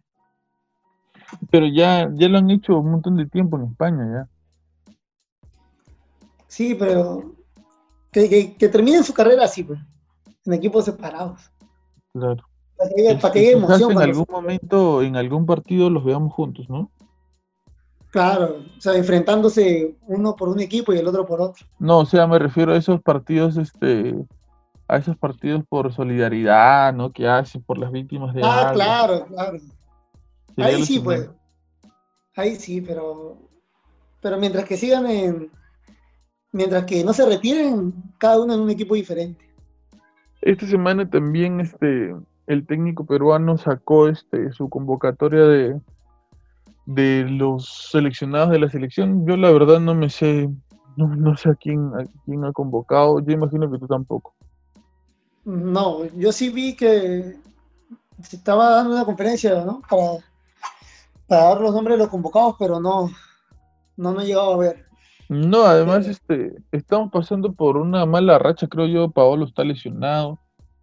[1.50, 4.28] Pero ya, ya lo han hecho un montón de tiempo en España
[4.88, 4.96] ya.
[6.48, 7.36] Sí, pero
[8.12, 9.80] que, que terminen su carrera así, pues
[10.46, 11.52] en equipos separados.
[12.14, 12.44] Claro.
[13.22, 13.92] Para que, emoción.
[13.92, 16.92] En algún momento, en algún partido los veamos juntos, ¿no?
[18.12, 21.66] Claro, o sea, enfrentándose uno por un equipo y el otro por otro.
[21.80, 24.16] No, o sea, me refiero a esos partidos, este,
[24.88, 27.14] a esos partidos por solidaridad, ¿no?
[27.14, 28.42] Que hacen por las víctimas de.
[28.44, 29.58] Ah, claro, claro.
[30.58, 31.30] Ahí sí, pues.
[32.36, 33.38] Ahí sí, pero,
[34.22, 35.52] pero mientras que sigan en,
[36.52, 39.46] mientras que no se retiren, cada uno en un equipo diferente.
[40.42, 42.14] Esta semana también este,
[42.48, 45.82] el técnico peruano sacó este, su convocatoria de,
[46.86, 49.26] de los seleccionados de la selección.
[49.26, 50.50] Yo la verdad no me sé,
[50.96, 53.20] no, sé a quién, a quién ha convocado.
[53.20, 54.34] Yo imagino que tú tampoco.
[55.44, 57.36] No, yo sí vi que
[58.22, 59.82] se estaba dando una conferencia, ¿no?
[59.90, 60.24] Para,
[61.28, 63.10] para dar los nombres de los convocados, pero no,
[63.98, 64.86] no, no he llegado a ver.
[65.30, 69.10] No, además, este, estamos pasando por una mala racha, creo yo.
[69.10, 70.40] Paolo está lesionado.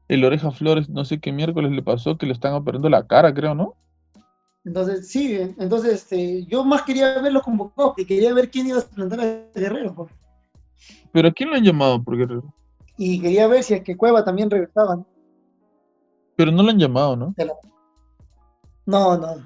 [0.09, 3.33] El Oreja Flores, no sé qué miércoles le pasó, que le están operando la cara,
[3.33, 3.75] creo, ¿no?
[4.65, 8.79] Entonces, sí, entonces este, yo más quería ver los convocados, que quería ver quién iba
[8.79, 9.95] a plantar a Guerrero.
[9.95, 10.13] Pues.
[11.13, 12.53] ¿Pero a quién lo han llamado por Guerrero?
[12.97, 15.05] Y quería ver si es que Cueva también regresaba.
[16.37, 17.35] Pero no lo han llamado, ¿no?
[18.87, 19.37] No, no.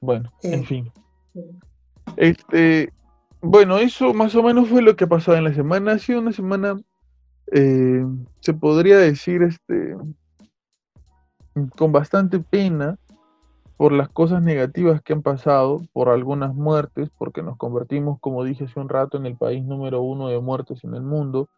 [0.00, 0.92] Bueno, en fin.
[2.16, 2.92] Este,
[3.40, 5.92] bueno, eso más o menos fue lo que ha pasado en la semana.
[5.92, 6.76] Ha sido una semana,
[7.52, 8.04] eh,
[8.40, 9.96] se podría decir, este,
[11.76, 12.98] con bastante pena
[13.76, 18.64] por las cosas negativas que han pasado, por algunas muertes, porque nos convertimos, como dije
[18.64, 21.48] hace un rato, en el país número uno de muertes en el mundo,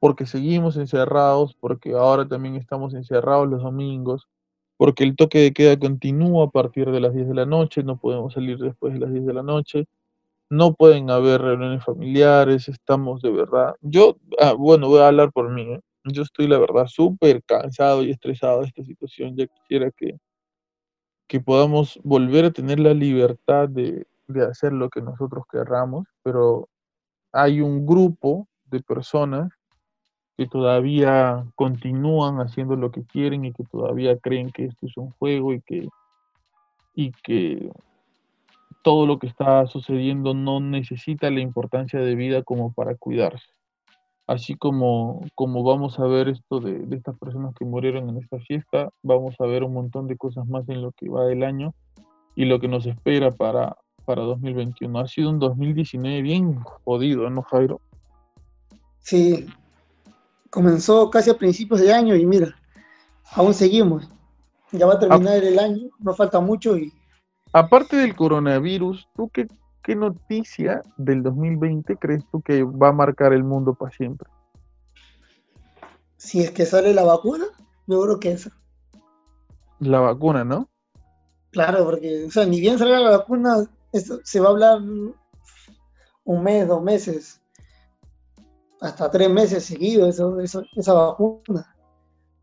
[0.00, 4.28] porque seguimos encerrados, porque ahora también estamos encerrados los domingos,
[4.78, 7.98] porque el toque de queda continúa a partir de las 10 de la noche, no
[7.98, 9.86] podemos salir después de las 10 de la noche
[10.50, 13.74] no pueden haber reuniones familiares, estamos de verdad.
[13.80, 15.62] Yo, ah, bueno, voy a hablar por mí.
[15.62, 15.80] ¿eh?
[16.04, 19.36] Yo estoy, la verdad, súper cansado y estresado de esta situación.
[19.36, 20.18] Ya quisiera que,
[21.26, 26.68] que podamos volver a tener la libertad de, de hacer lo que nosotros querramos, pero
[27.32, 29.50] hay un grupo de personas
[30.36, 35.10] que todavía continúan haciendo lo que quieren y que todavía creen que esto es un
[35.10, 35.88] juego y que,
[36.94, 37.70] y que
[38.88, 43.44] todo lo que está sucediendo no necesita la importancia de vida como para cuidarse.
[44.26, 48.88] Así como, como vamos a ver esto de, estas personas que murieron en esta fiesta,
[49.02, 51.74] vamos a ver un montón de cosas más en lo que va del año
[52.34, 53.76] y lo que nos espera para,
[54.06, 54.98] para 2021.
[54.98, 57.82] Ha sido un 2019 bien jodido, ¿no, Jairo?
[59.00, 59.44] Sí,
[60.48, 62.56] comenzó casi a principios de año y mira,
[63.32, 64.08] aún seguimos.
[64.72, 66.90] Ya va a terminar el año, no falta mucho y
[67.52, 69.48] Aparte del coronavirus, ¿tú qué,
[69.82, 74.28] qué noticia del 2020 crees tú que va a marcar el mundo para siempre?
[76.16, 77.46] Si es que sale la vacuna,
[77.86, 78.50] yo creo que esa.
[79.78, 80.68] La vacuna, ¿no?
[81.50, 86.68] Claro, porque, o sea, ni bien salga la vacuna, se va a hablar un mes,
[86.68, 87.40] dos meses,
[88.80, 91.74] hasta tres meses seguidos eso, eso, esa vacuna.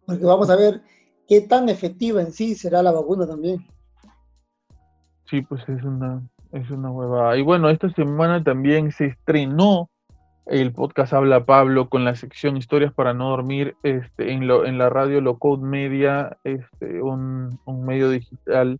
[0.05, 0.81] Porque vamos a ver
[1.27, 3.65] qué tan efectiva en sí será la vacuna también.
[5.25, 6.21] Sí, pues es una,
[6.51, 7.37] es una huevada.
[7.37, 9.89] Y bueno, esta semana también se estrenó
[10.45, 14.77] el podcast Habla Pablo con la sección Historias para no dormir este, en, lo, en
[14.77, 18.79] la radio Locode Media, este, un, medio digital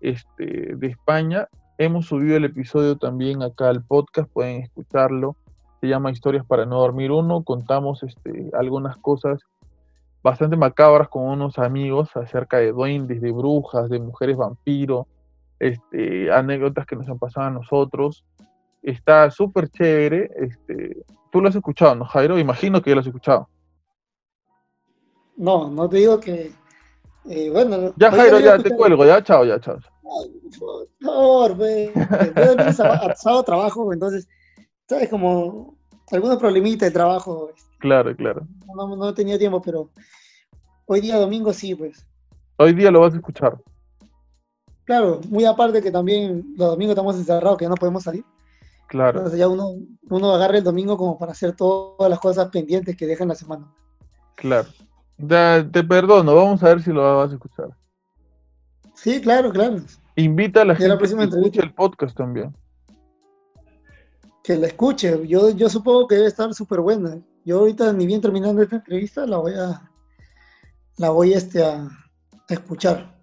[0.00, 1.48] este, de España.
[1.78, 5.36] Hemos subido el episodio también acá al podcast, pueden escucharlo.
[5.80, 7.42] Se llama Historias para no dormir uno.
[7.42, 9.40] Contamos este, algunas cosas
[10.22, 15.08] bastante macabras con unos amigos acerca de duendes, de brujas, de mujeres vampiro,
[15.60, 18.24] este, anécdotas que nos han pasado a nosotros.
[18.82, 20.30] Está súper chévere.
[20.36, 22.38] Este, Tú lo has escuchado, ¿no, Jairo?
[22.38, 23.48] Imagino que ya lo has escuchado.
[25.36, 26.52] No, no te digo que.
[27.28, 29.78] Eh, bueno, ya, Jairo, ya te cuelgo, ya, chao, ya, chao.
[30.58, 31.92] por favor, güey.
[32.72, 34.26] Sábado trabajo, entonces,
[34.88, 35.08] ¿sabes?
[35.08, 35.76] Como
[36.10, 37.50] algunos problemitas de trabajo.
[37.54, 38.46] Este, claro, claro.
[38.74, 39.90] No, no he tenido tiempo, pero
[40.86, 42.06] hoy día domingo sí, pues.
[42.56, 43.56] Hoy día lo vas a escuchar.
[44.84, 48.24] Claro, muy aparte que también los domingos estamos encerrados, que ya no podemos salir.
[48.88, 49.18] Claro.
[49.18, 49.76] Entonces ya uno,
[50.08, 53.36] uno agarra el domingo como para hacer todas las cosas pendientes que deja en la
[53.36, 53.72] semana.
[54.34, 54.68] Claro.
[55.16, 57.68] te perdono, vamos a ver si lo vas a escuchar.
[58.94, 59.76] Sí, claro, claro.
[60.16, 62.54] Invita a la gente que escuche el podcast también.
[64.42, 65.26] Que la escuche.
[65.28, 67.18] Yo, yo supongo que debe estar súper buena.
[67.44, 69.88] Yo ahorita, ni bien terminando esta entrevista, la voy a,
[70.96, 71.88] la voy este, a
[72.48, 73.19] escuchar.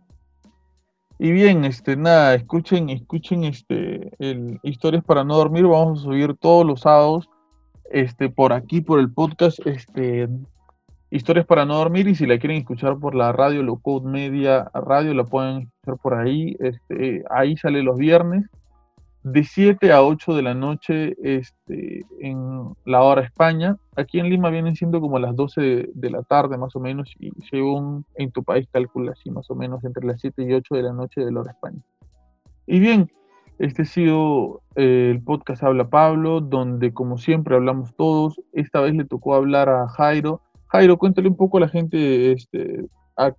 [1.19, 5.65] Y bien, este, nada, escuchen, escuchen este, el Historias para no dormir.
[5.65, 7.27] Vamos a subir todos los sábados,
[7.91, 10.29] este, por aquí, por el podcast, este,
[11.09, 12.07] Historias para no dormir.
[12.07, 15.97] Y si la quieren escuchar por la radio, Low Code Media Radio, la pueden escuchar
[16.03, 16.55] por ahí.
[16.59, 18.45] Este, ahí sale los viernes
[19.31, 23.75] de 7 a 8 de la noche este, en la hora España.
[23.95, 27.31] Aquí en Lima vienen siendo como las 12 de, la tarde más o menos y
[27.49, 30.83] según en tu país calcula así más o menos entre las 7 y 8 de
[30.83, 31.81] la noche de la hora España.
[32.65, 33.11] Y bien,
[33.59, 38.39] este ha sido eh, el podcast Habla Pablo, donde como siempre hablamos todos.
[38.53, 40.41] Esta vez le tocó hablar a Jairo.
[40.67, 43.33] Jairo, cuéntale un poco a la gente este, a,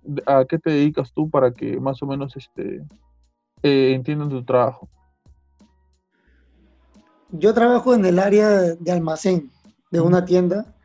[0.45, 2.83] qué te dedicas tú para que más o menos este,
[3.63, 4.87] eh, entiendan tu trabajo.
[7.31, 9.51] Yo trabajo en el área de almacén
[9.91, 10.75] de una tienda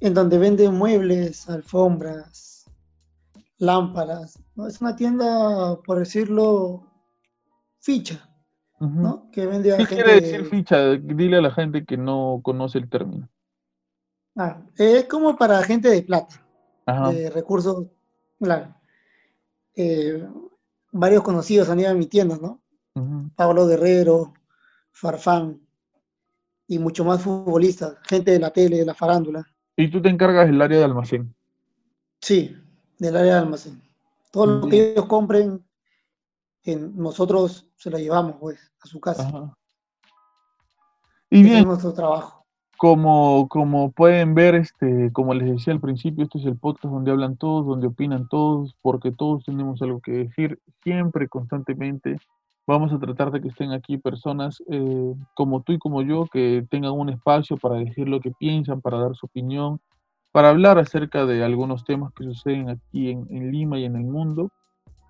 [0.00, 2.70] en donde venden muebles, alfombras,
[3.58, 4.38] lámparas.
[4.66, 6.86] Es una tienda, por decirlo,
[7.78, 8.28] ficha,
[8.80, 9.30] ¿no?
[9.30, 10.92] Que vende a ¿Qué quiere decir ficha?
[10.96, 13.28] Dile a la gente que no conoce el término.
[14.36, 16.42] Ah, es como para gente de plata,
[17.12, 17.86] de recursos,
[18.38, 18.74] claro.
[19.76, 20.26] Eh,
[20.92, 22.62] varios conocidos han ido a mi tienda, ¿no?
[23.36, 24.34] Pablo Guerrero,
[24.92, 25.60] Farfán
[26.66, 29.44] y mucho más futbolistas, gente de la tele, de la farándula.
[29.76, 31.34] ¿Y tú te encargas del área de almacén?
[32.20, 32.56] Sí,
[32.98, 33.82] del área de almacén.
[34.30, 35.64] Todo lo que ellos compren,
[36.94, 39.56] nosotros se lo llevamos pues, a su casa.
[41.30, 42.44] Y bien, nuestro trabajo.
[42.76, 47.10] Como, como pueden ver, este, como les decía al principio, este es el podcast donde
[47.10, 52.18] hablan todos, donde opinan todos, porque todos tenemos algo que decir, siempre, constantemente.
[52.66, 56.64] Vamos a tratar de que estén aquí personas eh, como tú y como yo, que
[56.70, 59.80] tengan un espacio para decir lo que piensan, para dar su opinión,
[60.30, 64.50] para hablar acerca de algunos temas que suceden aquí en, Lima y en el mundo.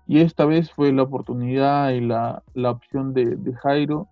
[0.07, 4.07] Y esta vez fue la oportunidad y la, opción de, Jairo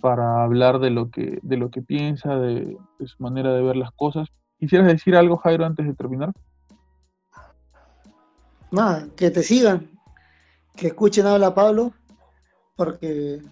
[0.00, 3.76] para hablar de lo que, de lo que piensa, de, de, su manera de ver
[3.76, 4.28] las cosas.
[4.58, 6.32] ¿Quisieras decir algo, Jairo, antes de terminar?
[8.70, 9.90] Nada, que te sigan,
[10.74, 11.92] que escuchen Habla Pablo
[12.76, 13.42] porque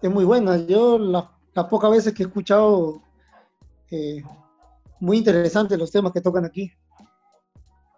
[0.00, 0.56] es muy buena.
[0.56, 3.02] Yo las pocas veces que he escuchado,
[3.90, 4.22] eh,
[5.00, 6.72] muy interesantes los temas que tocan aquí.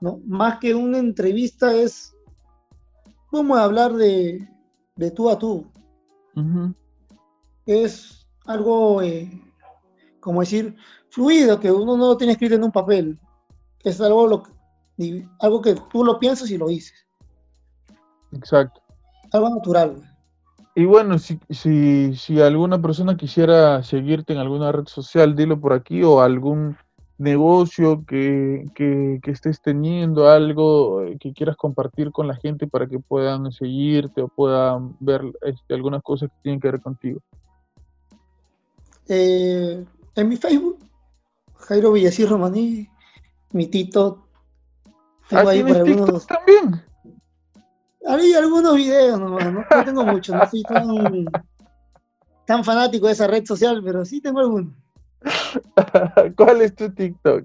[0.01, 0.21] ¿no?
[0.27, 2.15] Más que una entrevista es
[3.31, 4.49] como hablar de,
[4.97, 5.67] de tú a tú.
[7.67, 9.31] Es algo, eh,
[10.21, 10.77] como decir,
[11.11, 13.19] fluido, que uno no lo tiene escrito en un papel.
[13.81, 14.43] Es algo, lo,
[15.41, 17.07] algo que tú lo piensas y lo dices.
[18.33, 18.81] Exacto.
[19.33, 20.14] Algo natural.
[20.75, 25.73] Y bueno, si, si, si alguna persona quisiera seguirte en alguna red social, dilo por
[25.73, 26.77] aquí, o algún
[27.17, 32.99] negocio que, que, estés teniendo, algo eh, que quieras compartir con la gente para que
[32.99, 37.21] puedan seguirte o puedan ver este, algunas cosas que tienen que ver contigo.
[39.09, 39.85] Eh,
[40.17, 40.79] en mi Facebook,
[41.57, 42.89] Jairo Villasí Romaní,
[43.53, 44.27] mi Tito.
[45.29, 46.27] Tengo ¿Ah, ahí por algunos...
[46.27, 46.83] también?
[48.07, 50.63] Hay algunos videos nomás, no, tengo muchos, no soy
[52.47, 54.75] tan, fanático de esa red social, pero sí tengo algunos.
[56.37, 57.45] ¿Cuál es tu TikTok?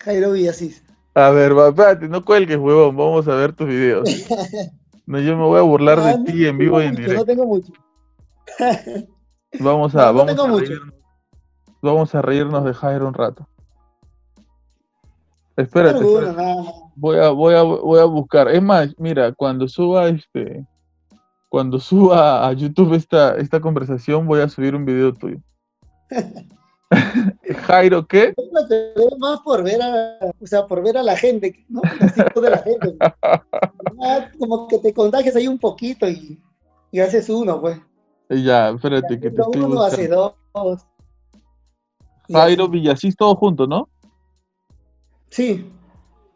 [0.00, 0.84] Jairo Villasís.
[1.14, 4.08] A ver, espérate, no cuelgues, huevón, vamos a ver tus videos.
[5.06, 7.16] No, yo me voy a burlar de ah, ti en vivo y en directo.
[7.16, 7.74] No tengo mucho.
[9.60, 10.94] Vamos a, vamos, a reírnos,
[11.82, 13.46] vamos a reírnos de Jairo un rato.
[15.56, 15.98] Espérate.
[15.98, 16.83] espérate.
[16.96, 18.48] Voy a, voy a, voy a buscar.
[18.48, 20.66] Es más, mira, cuando suba este
[21.54, 25.38] cuando suba a YouTube esta, esta conversación, voy a subir un video tuyo.
[27.66, 28.34] Jairo, ¿qué?
[29.20, 31.80] Más por ver a, o sea, por ver a la gente, ¿no?
[31.80, 32.96] de la gente.
[34.40, 36.42] Como que te contagias ahí un poquito y,
[36.90, 37.80] y haces uno, pues.
[38.30, 40.34] Ya, espérate que te estoy uno hace dos.
[42.32, 43.88] Jairo Villasís, todo junto, ¿no?
[45.30, 45.70] Sí.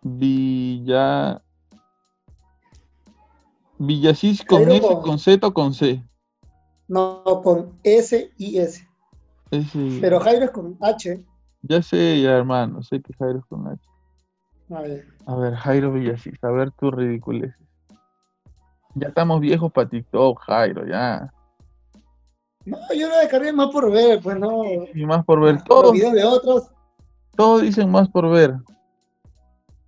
[0.02, 1.42] Villa.
[3.78, 6.02] Villasís con S, con Z o con C.
[6.88, 8.86] No, con S y S.
[10.00, 11.24] Pero Jairo es con H.
[11.62, 13.80] Ya sé, ya hermano, sé que Jairo es con H.
[14.70, 15.06] A ver.
[15.26, 17.54] A ver, Jairo Villasís, a ver tu ridiculez.
[18.94, 21.32] Ya estamos viejos para TikTok, Jairo, ya.
[22.64, 24.62] No, yo lo descargué más por ver, pues no.
[24.92, 25.62] Y más por ver.
[25.62, 26.70] Todos, videos de otros.
[27.36, 28.56] Todos dicen más por ver.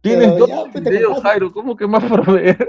[0.01, 2.68] Tienes dos pues, videos, Jairo, ¿cómo que más por ver?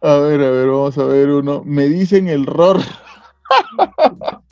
[0.00, 1.62] A ver, a ver, vamos a ver uno.
[1.64, 2.78] Me dicen el ROR.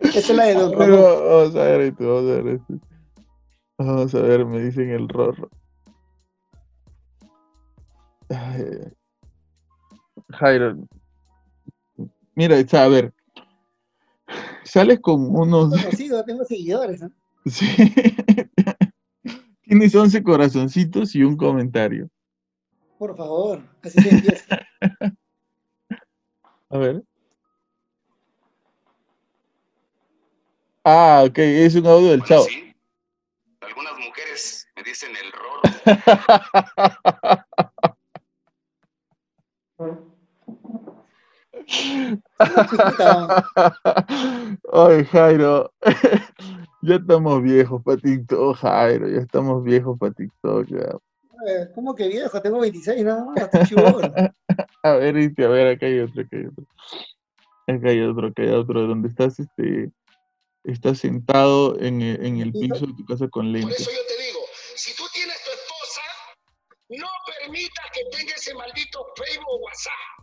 [0.00, 2.74] Esa es la de Don Vamos a ver esto, vamos a ver esto.
[3.78, 5.48] Vamos a ver, me dicen el ROR.
[10.30, 10.76] Jairo.
[12.34, 13.14] Mira, a ver.
[14.64, 15.70] Sales con unos.
[15.70, 17.10] Conocido, tengo seguidores, ¿no?
[17.46, 17.66] Sí.
[19.62, 22.08] Tienes 11 corazoncitos y un comentario.
[22.98, 24.60] Por favor, así se empieza.
[26.70, 27.02] A ver.
[30.84, 32.44] Ah, ok, es un audio del chavo.
[32.44, 32.74] Sí.
[33.60, 35.60] Algunas mujeres me dicen el rol.
[44.72, 45.72] Ay, Jairo.
[46.82, 50.66] Ya estamos viejos para TikTok, Jairo, ya estamos viejos para TikTok.
[50.68, 50.98] Ya.
[51.74, 52.40] ¿Cómo que viejo?
[52.40, 53.36] Tengo 26 nada más,
[54.82, 56.64] A ver, a ver, acá hay otro, acá hay otro.
[57.66, 59.90] Acá hay otro, acá hay otro, donde estás, este,
[60.64, 63.70] estás sentado en, en el piso de tu casa con lentes.
[63.70, 64.40] Por eso yo te digo,
[64.76, 66.02] si tú tienes tu esposa,
[66.90, 70.13] no permitas que tenga ese maldito Facebook o WhatsApp.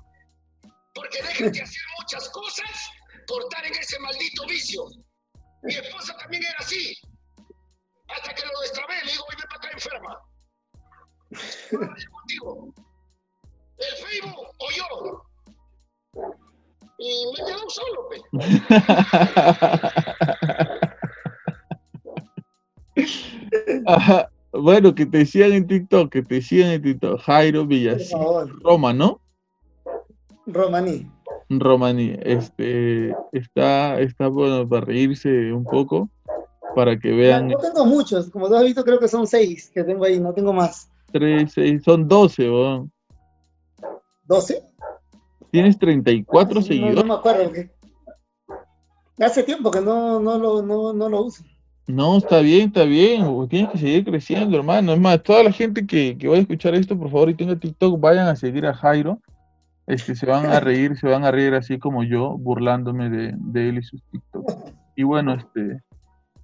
[0.93, 2.89] Porque dejas de hacer muchas cosas
[3.27, 4.85] por estar en ese maldito vicio.
[5.63, 6.95] Mi esposa también era así.
[8.07, 10.19] Hasta que lo destrabé, le digo, ven para acá enferma.
[12.11, 12.73] contigo.
[13.77, 15.23] ¿El Facebook o yo?
[16.97, 18.21] Y me quedó solo, pe.
[24.53, 28.13] Bueno, que te decían en TikTok, que te decían en TikTok, Jairo Villasí,
[28.61, 29.21] Roma, ¿no?
[30.45, 31.07] Romaní.
[31.59, 36.09] Romani, este, está, está bueno para reírse un poco,
[36.75, 37.49] para que vean.
[37.49, 40.33] No, tengo muchos, como tú has visto, creo que son seis que tengo ahí, no
[40.33, 40.89] tengo más.
[41.11, 42.91] Tres, seis, son doce, weón.
[44.25, 44.63] ¿Doce?
[45.51, 46.95] Tienes 34 y seguidores.
[46.95, 47.51] No, me acuerdo.
[49.19, 51.43] Hace tiempo que no, no, lo, no, no lo uso.
[51.87, 53.25] No, está bien, está bien.
[53.49, 54.93] Tienes que seguir creciendo, hermano.
[54.93, 57.57] Es más, toda la gente que, que vaya a escuchar esto, por favor, y tenga
[57.57, 59.19] TikTok, vayan a seguir a Jairo
[59.97, 63.77] que se van a reír, se van a reír así como yo, burlándome de, él
[63.77, 64.49] y sus TikTok.
[64.95, 65.81] Y bueno, este,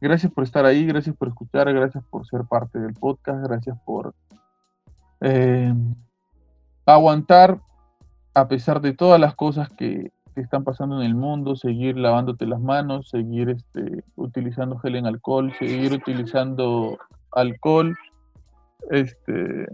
[0.01, 4.13] gracias por estar ahí, gracias por escuchar, gracias por ser parte del podcast, gracias por
[5.21, 5.73] eh,
[6.85, 7.59] aguantar
[8.33, 12.61] a pesar de todas las cosas que, están pasando en el mundo, seguir lavándote las
[12.61, 16.99] manos, seguir este, utilizando gel en alcohol, seguir utilizando
[17.31, 17.97] alcohol,
[18.91, 19.65] este,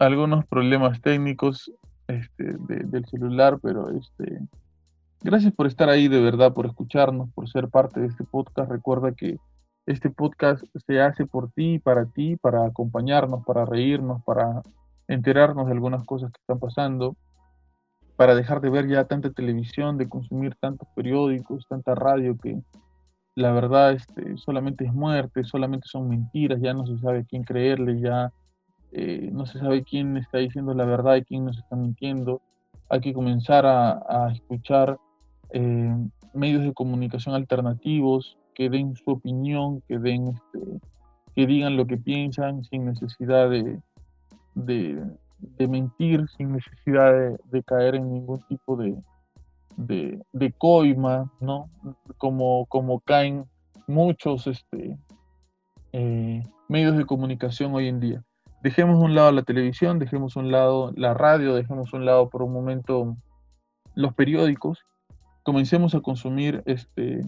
[0.00, 1.70] algunos problemas técnicos,
[2.10, 4.40] este, del celular, pero este,
[5.22, 8.70] gracias por estar ahí de verdad, por escucharnos, por ser parte de este podcast.
[8.70, 9.38] Recuerda que
[9.86, 14.62] este podcast se hace por ti, para ti, para acompañarnos, para reírnos, para
[15.08, 17.16] enterarnos de algunas cosas que están pasando,
[18.16, 22.60] para dejar de ver ya tanta televisión, de consumir tantos periódicos, tanta radio que
[23.34, 28.00] la verdad este, solamente es muerte, solamente son mentiras, ya no se sabe quién creerle,
[28.00, 28.32] ya
[28.92, 32.40] eh, no se sabe quién está diciendo la verdad y quién nos está mintiendo.
[32.88, 34.98] Hay que comenzar a, escuchar
[35.50, 35.96] eh,
[36.34, 40.80] medios de comunicación alternativos que den su opinión, que den este,
[41.36, 43.78] que digan lo que piensan sin necesidad de,
[44.54, 48.96] de, mentir, sin necesidad de, caer en ningún tipo de,
[49.76, 51.70] de, coima, ¿no?
[52.18, 53.44] Como, como caen
[53.86, 54.98] muchos este,
[55.92, 58.24] eh, medios de comunicación hoy en día
[58.62, 62.52] dejemos un lado la televisión, dejemos un lado la radio, dejemos un lado por un
[62.52, 63.16] momento
[63.94, 64.84] los periódicos,
[65.42, 67.20] comencemos a consumir este,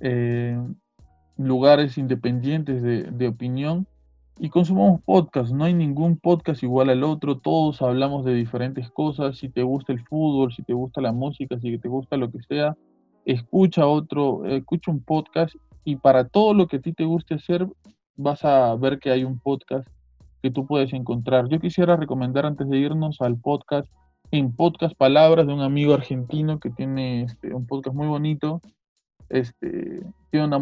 [0.00, 0.58] eh,
[1.36, 3.86] lugares independientes de, de opinión
[4.38, 5.52] y consumamos podcast.
[5.52, 7.38] No hay ningún podcast igual al otro.
[7.38, 9.38] Todos hablamos de diferentes cosas.
[9.38, 12.42] Si te gusta el fútbol, si te gusta la música, si te gusta lo que
[12.42, 12.76] sea,
[13.24, 15.54] escucha otro, escucha un podcast
[15.84, 17.66] y para todo lo que a ti te guste hacer,
[18.16, 19.88] vas a ver que hay un podcast
[20.44, 21.48] que tú puedes encontrar.
[21.48, 23.90] Yo quisiera recomendar antes de irnos al podcast,
[24.30, 28.60] en Podcast Palabras de un amigo argentino que tiene este, un podcast muy bonito.
[29.30, 30.58] Este, tiene una,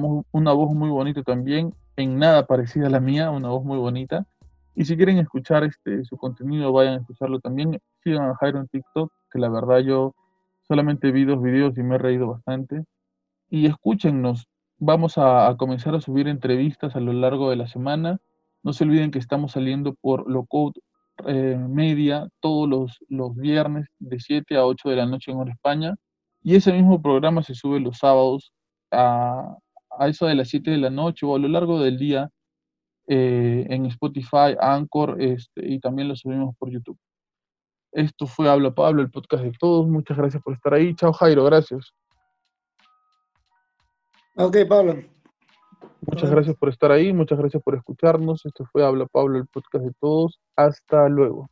[0.52, 4.24] voz muy bonita también en nada parecida a la mía, una voz muy bonita.
[4.76, 7.80] Y si quieren escuchar este, su contenido, vayan a escucharlo también.
[8.04, 10.14] Sigan a Jairo en TikTok, que la verdad yo
[10.68, 12.84] solamente vi dos videos y me he reído bastante.
[13.50, 14.46] Y escúchennos,
[14.78, 18.20] vamos a, comenzar a subir entrevistas a lo largo de la semana.
[18.62, 20.80] No se olviden que estamos saliendo por Locode
[21.26, 25.52] eh, Media todos los, los viernes de 7 a 8 de la noche en Hora
[25.52, 25.94] España.
[26.42, 28.52] Y ese mismo programa se sube los sábados
[28.90, 29.56] a,
[29.98, 32.30] a eso de las 7 de la noche o a lo largo del día
[33.08, 36.98] eh, en Spotify, Anchor este, y también lo subimos por YouTube.
[37.92, 39.86] Esto fue Habla Pablo, el podcast de todos.
[39.86, 40.94] Muchas gracias por estar ahí.
[40.94, 41.92] Chao Jairo, gracias.
[44.36, 45.02] Ok, Pablo.
[46.06, 48.44] Muchas gracias por estar ahí, muchas gracias por escucharnos.
[48.44, 50.40] Esto fue Habla Pablo, el podcast de todos.
[50.56, 51.48] Hasta luego.